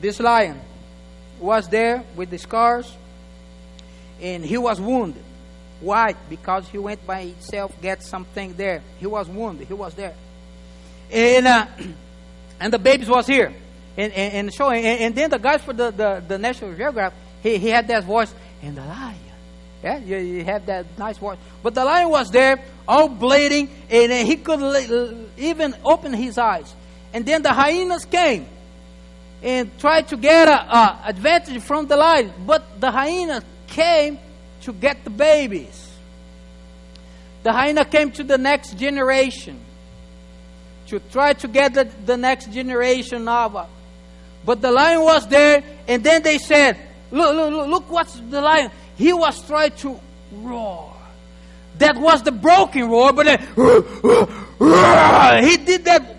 this 0.00 0.20
lion 0.20 0.60
was 1.40 1.68
there 1.68 2.04
with 2.16 2.30
the 2.30 2.38
scars 2.38 2.96
and 4.20 4.44
he 4.44 4.56
was 4.56 4.80
wounded. 4.80 5.22
Why? 5.80 6.14
Because 6.28 6.68
he 6.68 6.78
went 6.78 7.06
by 7.06 7.22
himself, 7.26 7.72
get 7.80 8.02
something 8.02 8.54
there. 8.54 8.82
He 8.98 9.06
was 9.06 9.28
wounded. 9.28 9.68
He 9.68 9.74
was 9.74 9.94
there. 9.94 10.14
And, 11.10 11.46
uh, 11.46 11.66
and 12.60 12.72
the 12.72 12.78
babies 12.78 13.08
was 13.08 13.26
here. 13.26 13.52
And, 13.96 14.12
and, 14.12 14.34
and 14.34 14.54
showing. 14.54 14.84
And, 14.84 15.00
and, 15.00 15.14
then 15.14 15.30
the 15.30 15.38
guys 15.38 15.62
for 15.62 15.72
the, 15.72 15.90
the, 15.90 16.22
the 16.26 16.38
National 16.38 16.74
Geographic, 16.74 17.18
he, 17.42 17.58
he 17.58 17.68
had 17.68 17.86
that 17.88 18.04
voice, 18.04 18.32
and 18.62 18.76
the 18.76 18.84
lion. 18.84 19.18
Yeah, 19.82 19.98
you, 19.98 20.16
you 20.16 20.44
have 20.44 20.66
that 20.66 20.86
nice 20.98 21.18
voice. 21.18 21.38
But 21.62 21.74
the 21.74 21.84
lion 21.84 22.08
was 22.10 22.30
there, 22.30 22.60
all 22.86 23.08
bleeding, 23.08 23.70
and 23.88 24.26
he 24.26 24.36
could 24.36 25.28
even 25.36 25.74
open 25.84 26.12
his 26.12 26.38
eyes. 26.38 26.74
And 27.12 27.24
then 27.24 27.42
the 27.42 27.52
hyenas 27.52 28.04
came 28.04 28.46
and 29.42 29.76
tried 29.78 30.08
to 30.08 30.16
get 30.16 30.48
a, 30.48 31.00
advantage 31.06 31.62
from 31.62 31.86
the 31.86 31.96
lion. 31.96 32.32
But 32.46 32.80
the 32.80 32.90
hyenas 32.90 33.44
came 33.66 34.18
to 34.62 34.72
get 34.72 35.04
the 35.04 35.10
babies. 35.10 35.88
The 37.42 37.52
hyena 37.52 37.84
came 37.84 38.10
to 38.12 38.24
the 38.24 38.36
next 38.36 38.76
generation 38.76 39.60
to 40.88 40.98
try 40.98 41.34
to 41.34 41.48
get 41.48 41.74
the, 41.74 41.84
the 42.04 42.16
next 42.16 42.52
generation 42.52 43.28
of. 43.28 43.68
But 44.44 44.60
the 44.60 44.70
lion 44.70 45.02
was 45.02 45.26
there, 45.28 45.62
and 45.86 46.02
then 46.02 46.22
they 46.22 46.38
said, 46.38 46.76
Look, 47.10 47.34
look, 47.34 47.52
look, 47.52 47.68
look 47.68 47.90
what's 47.90 48.20
the 48.20 48.40
lion. 48.40 48.70
He 48.96 49.12
was 49.12 49.40
trying 49.46 49.70
to 49.76 49.98
roar. 50.32 50.94
That 51.78 51.96
was 51.96 52.22
the 52.22 52.32
broken 52.32 52.90
roar, 52.90 53.12
but 53.12 53.26
then, 53.26 53.38
he 55.44 55.56
did 55.56 55.84
that 55.84 56.17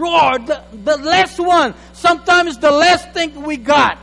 roar, 0.00 0.38
the, 0.38 0.62
the 0.72 0.96
last 0.96 1.38
one. 1.38 1.74
Sometimes 1.92 2.58
the 2.58 2.70
last 2.70 3.10
thing 3.12 3.42
we 3.42 3.56
got. 3.56 3.98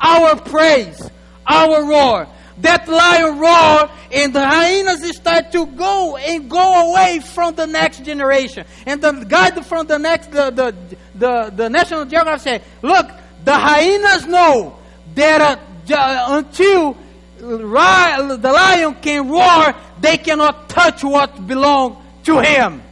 Our 0.00 0.36
praise, 0.36 1.10
our 1.46 1.84
roar. 1.84 2.28
That 2.58 2.88
lion 2.88 3.38
roar 3.40 3.90
and 4.12 4.32
the 4.32 4.46
hyenas 4.46 5.16
start 5.16 5.50
to 5.52 5.66
go 5.66 6.16
and 6.16 6.48
go 6.48 6.92
away 6.92 7.18
from 7.18 7.56
the 7.56 7.66
next 7.66 8.04
generation. 8.04 8.64
And 8.86 9.02
the 9.02 9.26
guy 9.28 9.50
from 9.62 9.88
the 9.88 9.98
next, 9.98 10.30
the, 10.30 10.50
the, 10.50 10.74
the, 11.16 11.52
the 11.54 11.68
National 11.68 12.04
Geographic 12.04 12.42
said, 12.42 12.62
look, 12.80 13.10
The 13.44 13.52
hyenas 13.52 14.26
know 14.26 14.78
that 15.14 15.60
uh, 15.90 16.26
until 16.28 16.96
the 17.38 18.52
lion 18.52 18.94
can 19.02 19.28
roar, 19.28 19.74
they 20.00 20.16
cannot 20.16 20.68
touch 20.70 21.04
what 21.04 21.46
belongs 21.46 21.98
to 22.24 22.40
him. 22.40 22.82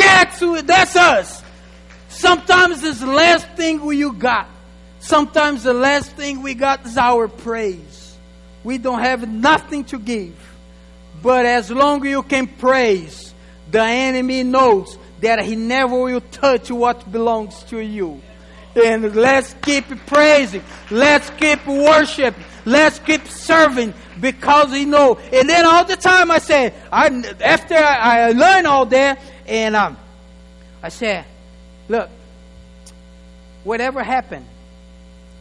That's, 0.00 0.40
who, 0.40 0.62
that's 0.62 0.96
us. 0.96 1.42
Sometimes 2.08 2.80
the 2.80 3.06
last 3.06 3.46
thing 3.48 3.84
we 3.84 3.98
you 3.98 4.12
got. 4.12 4.48
Sometimes 4.98 5.62
the 5.62 5.74
last 5.74 6.12
thing 6.12 6.42
we 6.42 6.54
got 6.54 6.84
is 6.86 6.96
our 6.96 7.28
praise. 7.28 8.16
We 8.64 8.78
don't 8.78 9.00
have 9.00 9.28
nothing 9.28 9.84
to 9.84 9.98
give. 9.98 10.36
But 11.22 11.46
as 11.46 11.70
long 11.70 12.04
as 12.04 12.10
you 12.10 12.22
can 12.22 12.46
praise, 12.46 13.34
the 13.70 13.82
enemy 13.82 14.42
knows 14.42 14.98
that 15.20 15.42
he 15.44 15.56
never 15.56 15.98
will 15.98 16.20
touch 16.20 16.70
what 16.70 17.10
belongs 17.10 17.62
to 17.64 17.78
you. 17.78 18.20
And 18.74 19.14
let's 19.16 19.54
keep 19.62 19.84
praising. 20.06 20.62
Let's 20.90 21.28
keep 21.30 21.66
worshiping. 21.66 22.44
Let's 22.64 22.98
keep 23.00 23.26
serving 23.26 23.94
because 24.20 24.72
he 24.72 24.84
know. 24.84 25.16
And 25.32 25.48
then 25.48 25.64
all 25.66 25.84
the 25.84 25.96
time 25.96 26.30
I 26.30 26.38
say, 26.38 26.72
I, 26.92 27.06
after 27.40 27.74
I, 27.74 28.28
I 28.28 28.32
learn 28.32 28.66
all 28.66 28.86
that, 28.86 29.18
and 29.50 29.74
um, 29.74 29.96
I 30.80 30.90
said, 30.90 31.24
look, 31.88 32.08
whatever 33.64 34.04
happened, 34.04 34.46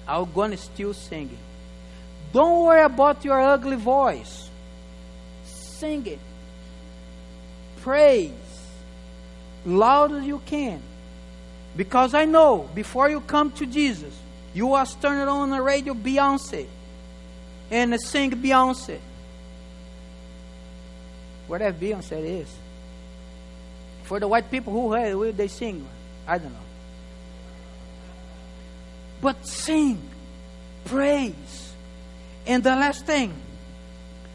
I'm 0.08 0.32
going 0.34 0.50
to 0.50 0.58
still 0.58 0.96
sing 0.96 1.30
it. 1.32 2.34
Don't 2.34 2.64
worry 2.64 2.82
about 2.82 3.24
your 3.24 3.40
ugly 3.40 3.76
voice. 3.76 4.50
Sing 5.44 6.08
it. 6.08 6.18
Praise. 7.82 8.32
Loud 9.64 10.14
as 10.14 10.26
you 10.26 10.42
can. 10.44 10.82
Because 11.78 12.16
I 12.16 12.26
know 12.26 12.68
before 12.74 13.12
you 13.12 13.22
come 13.22 13.52
to 13.52 13.68
Jesus, 13.68 14.18
you 14.56 14.66
was 14.66 14.96
turning 14.96 15.28
on 15.28 15.52
the 15.52 15.62
radio 15.62 15.94
Beyonce 15.94 16.66
and 17.70 18.02
sing 18.02 18.32
Beyonce. 18.32 18.98
Whatever 21.46 21.78
Beyonce 21.78 22.42
is. 22.42 22.56
For 24.10 24.20
the 24.20 24.28
white 24.28 24.50
people 24.50 24.74
who 24.74 24.92
heard, 24.92 25.38
they 25.38 25.48
sing? 25.48 25.86
I 26.28 26.40
don't 26.40 26.52
know. 26.52 26.58
But 29.22 29.46
sing, 29.46 30.02
praise. 30.86 31.74
And 32.48 32.64
the 32.64 32.72
last 32.72 33.06
thing, 33.06 33.32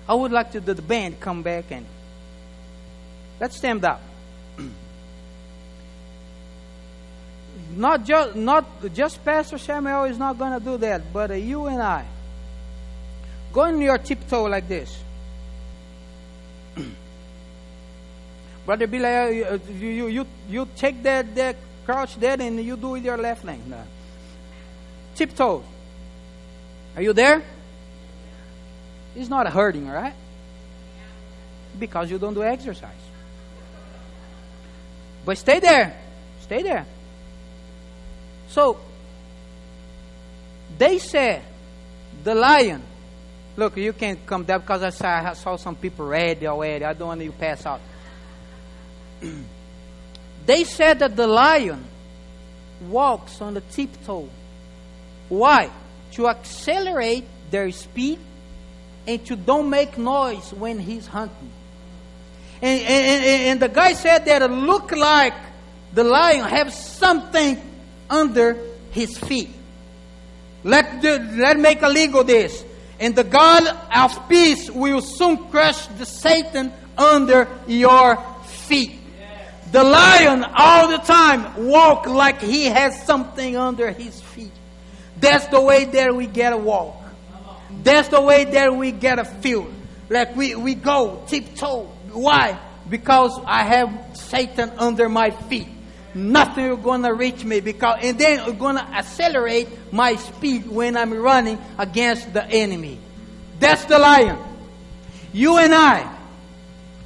I 0.09 0.15
would 0.15 0.31
like 0.31 0.53
to 0.53 0.61
the 0.61 0.81
band 0.81 1.19
come 1.19 1.43
back 1.43 1.73
and 1.73 1.85
let's 3.41 3.57
stand 3.57 3.85
up. 3.85 4.01
not 7.75 8.05
just 8.05 8.37
not 8.37 8.65
just 8.95 9.25
Pastor 9.25 9.59
Samuel 9.59 10.05
is 10.05 10.19
not 10.19 10.39
going 10.39 10.57
to 10.57 10.65
do 10.65 10.77
that, 10.77 11.13
but 11.13 11.33
uh, 11.33 11.35
you 11.35 11.67
and 11.67 11.83
I. 11.83 12.07
Go 13.53 13.63
on 13.63 13.81
your 13.81 13.99
tiptoe 13.99 14.45
like 14.45 14.69
this. 14.69 15.03
Brother 18.67 18.87
Billy, 18.87 19.45
uh, 19.45 19.59
you, 19.79 20.07
you, 20.09 20.27
you, 20.49 20.69
take 20.77 21.03
that, 21.03 21.35
that 21.35 21.57
crouch 21.85 22.17
there 22.17 22.41
and 22.41 22.63
you 22.65 22.77
do 22.77 22.91
with 22.91 23.05
your 23.05 23.19
left 23.19 23.45
leg. 23.45 23.67
No. 23.67 23.83
Tiptoe. 25.15 25.63
Are 26.97 27.03
you 27.03 27.13
there? 27.13 27.43
It's 29.15 29.29
not 29.29 29.47
hurting, 29.49 29.89
right? 29.89 30.15
Because 31.79 32.11
you 32.11 32.19
don't 32.19 32.35
do 32.35 32.43
exercise. 32.43 32.91
But 35.25 35.39
stay 35.39 35.61
there. 35.61 35.97
Stay 36.41 36.63
there. 36.63 36.87
So, 38.49 38.79
they 40.79 40.99
said, 40.99 41.43
the 42.23 42.35
lion. 42.35 42.83
Look, 43.57 43.77
you 43.77 43.93
can't 43.93 44.25
come 44.27 44.45
down 44.45 44.61
because 44.61 44.83
I 44.83 44.91
saw, 44.91 45.31
I 45.31 45.35
saw 45.35 45.57
some 45.57 45.77
people 45.77 46.07
ready 46.07 46.47
already. 46.47 46.85
I 46.85 46.93
don't 46.93 47.09
want 47.09 47.21
you 47.21 47.31
to 47.31 47.37
pass 47.37 47.67
out. 47.67 47.81
they 50.47 50.65
said 50.65 50.99
that 51.01 51.17
the 51.17 51.27
lion 51.27 51.85
walks 52.89 53.41
on 53.41 53.55
the 53.55 53.61
tiptoe. 53.61 54.29
Why? 55.29 55.71
To 56.13 56.29
accelerate 56.29 57.25
their 57.51 57.71
speed 57.71 58.19
and 59.07 59.25
to 59.27 59.37
don't 59.37 59.71
make 59.71 59.99
noise 59.99 60.53
when 60.53 60.79
he's 60.79 61.07
hunting. 61.07 61.51
And, 62.63 62.81
and, 62.81 63.25
and 63.25 63.61
the 63.61 63.69
guy 63.69 63.93
said 63.93 64.25
that 64.27 64.43
it 64.43 64.51
looked 64.51 64.97
like 64.97 65.35
the 65.93 66.05
lion 66.05 66.49
have 66.49 66.73
something 66.73 67.61
under 68.09 68.59
his 68.91 69.19
feet. 69.19 69.51
Let, 70.63 71.03
the, 71.03 71.19
let 71.37 71.59
make 71.59 71.83
illegal 71.83 72.25
this. 72.25 72.65
And 72.99 73.15
the 73.15 73.25
God 73.25 73.65
of 73.95 74.29
peace 74.29 74.71
will 74.71 75.03
soon 75.03 75.37
crush 75.49 75.87
the 75.87 76.07
Satan 76.07 76.73
under 76.97 77.49
your 77.67 78.17
feet. 78.45 78.99
The 79.75 79.83
lion 79.83 80.45
all 80.55 80.87
the 80.87 80.99
time 80.99 81.67
walk 81.67 82.07
like 82.07 82.41
he 82.41 82.67
has 82.67 83.05
something 83.07 83.57
under 83.57 83.91
his 83.91 84.21
feet. 84.21 84.53
That's 85.19 85.49
the 85.49 85.61
way 85.61 85.87
that 85.87 86.15
we 86.15 86.29
get 86.29 86.53
a 86.53 86.57
walk. 86.57 86.95
That's 87.83 88.07
the 88.07 88.21
way 88.21 88.45
that 88.45 88.77
we 88.77 88.93
get 88.93 89.19
a 89.19 89.25
feel. 89.25 89.69
Like 90.09 90.37
we, 90.37 90.55
we 90.55 90.77
go 90.77 91.25
tiptoe. 91.27 91.87
Why? 92.13 92.57
Because 92.89 93.37
I 93.45 93.65
have 93.65 94.17
Satan 94.17 94.71
under 94.79 95.09
my 95.09 95.31
feet 95.31 95.67
nothing 96.15 96.67
is 96.67 96.85
to 97.03 97.11
reach 97.13 97.43
me 97.45 97.59
because 97.59 97.99
and 98.01 98.17
then 98.17 98.49
it's 98.49 98.57
to 98.77 98.89
accelerate 98.93 99.67
my 99.93 100.15
speed 100.15 100.69
when 100.69 100.97
I'm 100.97 101.13
running 101.13 101.59
against 101.77 102.33
the 102.33 102.47
enemy. 102.47 103.01
That's 103.59 103.85
the 103.87 103.99
lion. 103.99 104.39
You 105.33 105.59
and 105.59 105.75
I, 105.75 106.17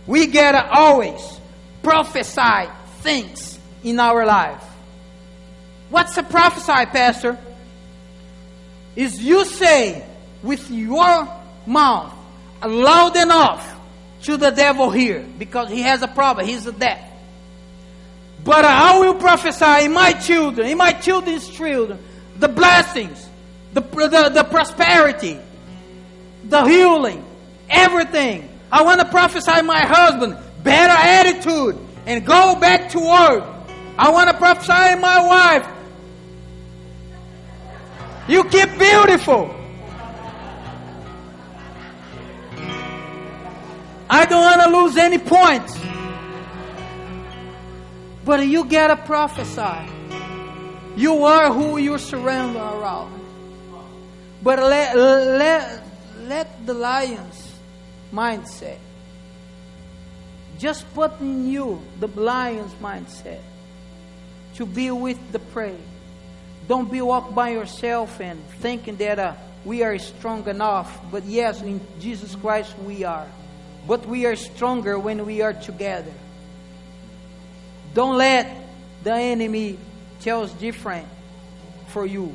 we 0.07 0.27
gotta 0.27 0.69
always 0.71 1.38
prophesy 1.83 2.71
things 3.01 3.59
in 3.83 4.01
our 4.01 4.27
life. 4.27 4.63
What's 5.91 6.17
a 6.17 6.23
prophesy, 6.23 6.87
Pastor? 6.87 7.39
Is 8.97 9.23
you 9.23 9.45
say 9.45 10.05
with 10.43 10.71
your 10.71 11.29
mouth 11.67 12.15
loud 12.65 13.17
enough 13.17 13.77
to 14.23 14.37
the 14.37 14.51
devil 14.51 14.91
here 14.91 15.25
because 15.39 15.69
he 15.69 15.83
has 15.83 16.03
a 16.03 16.09
problem. 16.09 16.47
He's 16.47 16.67
a 16.67 16.73
deaf. 16.73 17.01
But 18.45 18.65
I 18.65 18.99
will 18.99 19.15
prophesy 19.15 19.85
in 19.85 19.93
my 19.93 20.13
children, 20.13 20.69
in 20.69 20.79
my 20.79 20.93
children's 20.93 21.49
children, 21.49 21.99
the 22.39 22.49
blessings, 22.49 23.29
the, 23.73 23.81
the, 23.81 24.31
the 24.33 24.45
prosperity, 24.45 25.39
the 26.45 26.65
healing, 26.65 27.25
everything. 27.69 28.49
I 28.71 28.83
want 28.83 29.01
to 29.01 29.07
prophesy 29.07 29.63
my 29.63 29.81
husband, 29.81 30.37
better 30.63 30.93
attitude, 30.93 31.79
and 32.07 32.25
go 32.25 32.57
back 32.57 32.91
to 32.91 32.99
work. 32.99 33.45
I 33.99 34.11
want 34.11 34.31
to 34.31 34.37
prophesy 34.37 35.01
my 35.01 35.27
wife. 35.27 35.67
You 38.29 38.45
keep 38.45 38.79
beautiful. 38.79 39.55
I 44.11 44.25
don't 44.25 44.43
want 44.43 44.63
to 44.63 44.71
lose 44.71 44.97
any 44.97 45.19
points. 45.19 45.79
But 48.25 48.47
you 48.47 48.65
gotta 48.65 48.97
prophesy. 48.97 49.93
You 50.97 51.25
are 51.25 51.53
who 51.53 51.79
you 51.79 51.99
surround 51.99 52.57
around. 52.57 53.19
But 54.43 54.59
let, 54.59 54.97
let, 54.97 55.85
let 56.23 56.67
the 56.67 56.75
lion's 56.75 57.59
mindset 58.13 58.79
just 60.59 60.93
put 60.95 61.21
in 61.21 61.49
you 61.49 61.81
the 62.01 62.09
lion's 62.09 62.73
mindset 62.75 63.41
to 64.57 64.67
be 64.67 64.91
with 64.91 65.33
the 65.33 65.39
prey. 65.39 65.77
Don't 66.67 66.91
be 66.91 67.01
walk 67.01 67.35
by 67.35 67.51
yourself 67.51 68.21
and 68.21 68.45
thinking 68.61 68.97
that 68.97 69.19
uh, 69.19 69.35
we 69.65 69.83
are 69.83 69.99
strong 69.99 70.47
enough. 70.49 71.01
But 71.11 71.25
yes, 71.25 71.63
in 71.63 71.81
Jesus 72.01 72.35
Christ 72.35 72.77
we 72.81 73.05
are. 73.05 73.27
But 73.87 74.07
we 74.07 74.27
are 74.27 74.37
stronger 74.37 74.99
when 74.99 75.25
we 75.25 75.41
are 75.41 75.53
together. 75.53 76.13
Don't 77.95 78.19
let 78.19 78.55
the 79.03 79.15
enemy 79.15 79.79
tell 80.21 80.43
us 80.43 80.53
different 80.53 81.07
for 81.89 82.05
you. 82.05 82.35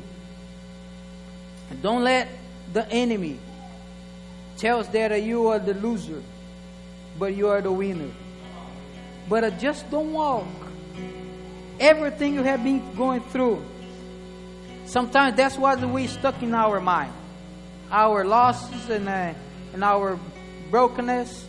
Don't 1.82 2.02
let 2.02 2.28
the 2.72 2.88
enemy 2.90 3.38
tell 4.56 4.80
us 4.80 4.88
that 4.88 5.22
you 5.22 5.48
are 5.48 5.58
the 5.58 5.74
loser, 5.74 6.22
but 7.18 7.34
you 7.34 7.48
are 7.48 7.60
the 7.60 7.72
winner. 7.72 8.10
But 9.28 9.44
uh, 9.44 9.50
just 9.50 9.90
don't 9.90 10.12
walk. 10.12 10.46
Everything 11.80 12.34
you 12.34 12.42
have 12.42 12.62
been 12.62 12.94
going 12.94 13.20
through. 13.20 13.64
Sometimes 14.86 15.36
that's 15.36 15.56
what 15.56 15.80
we 15.80 16.06
stuck 16.06 16.42
in 16.42 16.54
our 16.54 16.80
mind. 16.80 17.12
Our 17.90 18.24
losses 18.24 18.90
and, 18.90 19.08
uh, 19.08 19.34
and 19.72 19.82
our 19.82 20.18
brokenness. 20.70 21.46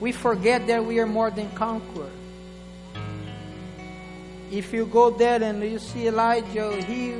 We 0.00 0.12
forget 0.12 0.66
that 0.66 0.84
we 0.84 0.98
are 0.98 1.06
more 1.06 1.30
than 1.30 1.50
conquerors. 1.50 2.10
If 4.50 4.72
you 4.72 4.84
go 4.84 5.10
there 5.10 5.42
and 5.42 5.62
you 5.62 5.78
see 5.78 6.08
Elijah, 6.08 6.82
he 6.82 7.14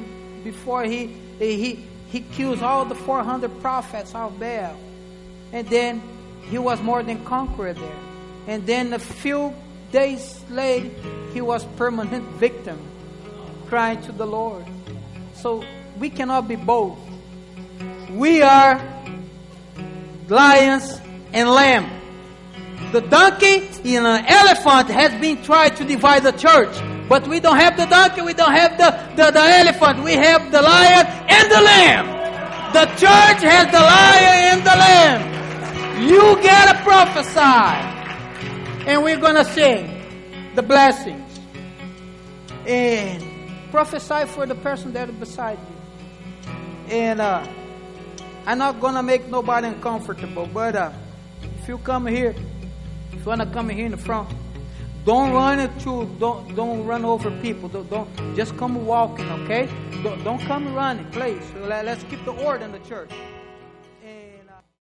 before 0.44 0.84
he 0.84 1.16
he 1.38 1.86
he 2.08 2.20
kills 2.20 2.60
all 2.60 2.84
the 2.84 2.94
400 2.94 3.62
prophets 3.62 4.14
of 4.14 4.38
Baal, 4.38 4.76
and 5.50 5.66
then 5.68 6.02
he 6.48 6.58
was 6.58 6.80
more 6.80 7.02
than 7.02 7.24
conqueror 7.24 7.72
there, 7.72 7.98
and 8.46 8.66
then 8.66 8.92
a 8.92 8.98
few 8.98 9.54
days 9.90 10.44
later 10.50 10.90
he 11.32 11.40
was 11.40 11.64
permanent 11.76 12.26
victim, 12.36 12.78
crying 13.66 14.00
to 14.02 14.12
the 14.12 14.26
Lord. 14.26 14.64
So 15.34 15.64
we 15.98 16.10
cannot 16.10 16.48
be 16.48 16.56
both. 16.56 16.98
We 18.10 18.42
are 18.42 18.80
lions 20.28 21.00
and 21.32 21.48
lamb. 21.48 21.90
The 22.92 23.00
donkey 23.00 23.68
and 23.96 24.06
an 24.06 24.26
elephant 24.26 24.90
has 24.90 25.18
been 25.20 25.42
tried 25.42 25.76
to 25.76 25.84
divide 25.84 26.24
the 26.24 26.32
church. 26.32 26.76
But 27.08 27.26
we 27.26 27.40
don't 27.40 27.56
have 27.56 27.76
the 27.76 27.86
donkey, 27.86 28.22
we 28.22 28.32
don't 28.32 28.52
have 28.52 28.76
the, 28.78 28.90
the, 29.16 29.30
the 29.30 29.40
elephant, 29.40 30.02
we 30.04 30.12
have 30.12 30.50
the 30.52 30.62
lion 30.62 31.06
and 31.28 31.50
the 31.50 31.60
lamb. 31.60 32.06
The 32.72 32.86
church 32.96 33.42
has 33.42 33.66
the 33.72 33.80
lion 33.80 34.58
and 34.58 34.60
the 34.60 34.76
lamb. 34.76 35.31
You 36.02 36.36
gotta 36.42 36.82
prophesy. 36.82 37.38
And 38.88 39.04
we're 39.04 39.20
gonna 39.20 39.44
sing 39.44 39.88
the 40.56 40.62
blessings. 40.62 41.38
And 42.66 43.22
prophesy 43.70 44.26
for 44.26 44.44
the 44.44 44.56
person 44.56 44.92
that 44.94 45.08
is 45.08 45.14
beside 45.14 45.58
you. 45.60 46.52
And 46.90 47.20
uh, 47.20 47.46
I'm 48.46 48.58
not 48.58 48.80
gonna 48.80 49.04
make 49.04 49.28
nobody 49.28 49.68
uncomfortable, 49.68 50.48
but 50.52 50.74
uh, 50.74 50.90
if 51.60 51.68
you 51.68 51.78
come 51.78 52.08
here, 52.08 52.34
if 53.12 53.20
you 53.20 53.24
wanna 53.24 53.46
come 53.46 53.68
here 53.68 53.86
in 53.86 53.92
the 53.92 53.96
front, 53.96 54.28
don't 55.04 55.32
run 55.32 55.60
into, 55.60 56.06
don't 56.18 56.56
don't 56.56 56.84
run 56.84 57.04
over 57.04 57.30
people. 57.40 57.68
Don't, 57.68 57.88
don't 57.88 58.34
just 58.34 58.56
come 58.56 58.86
walking, 58.86 59.30
okay? 59.42 59.68
Don't, 60.02 60.24
don't 60.24 60.40
come 60.40 60.74
running, 60.74 61.08
please. 61.12 61.44
Let's 61.54 62.02
keep 62.04 62.24
the 62.24 62.32
order 62.32 62.64
in 62.64 62.72
the 62.72 62.80
church. 62.80 63.10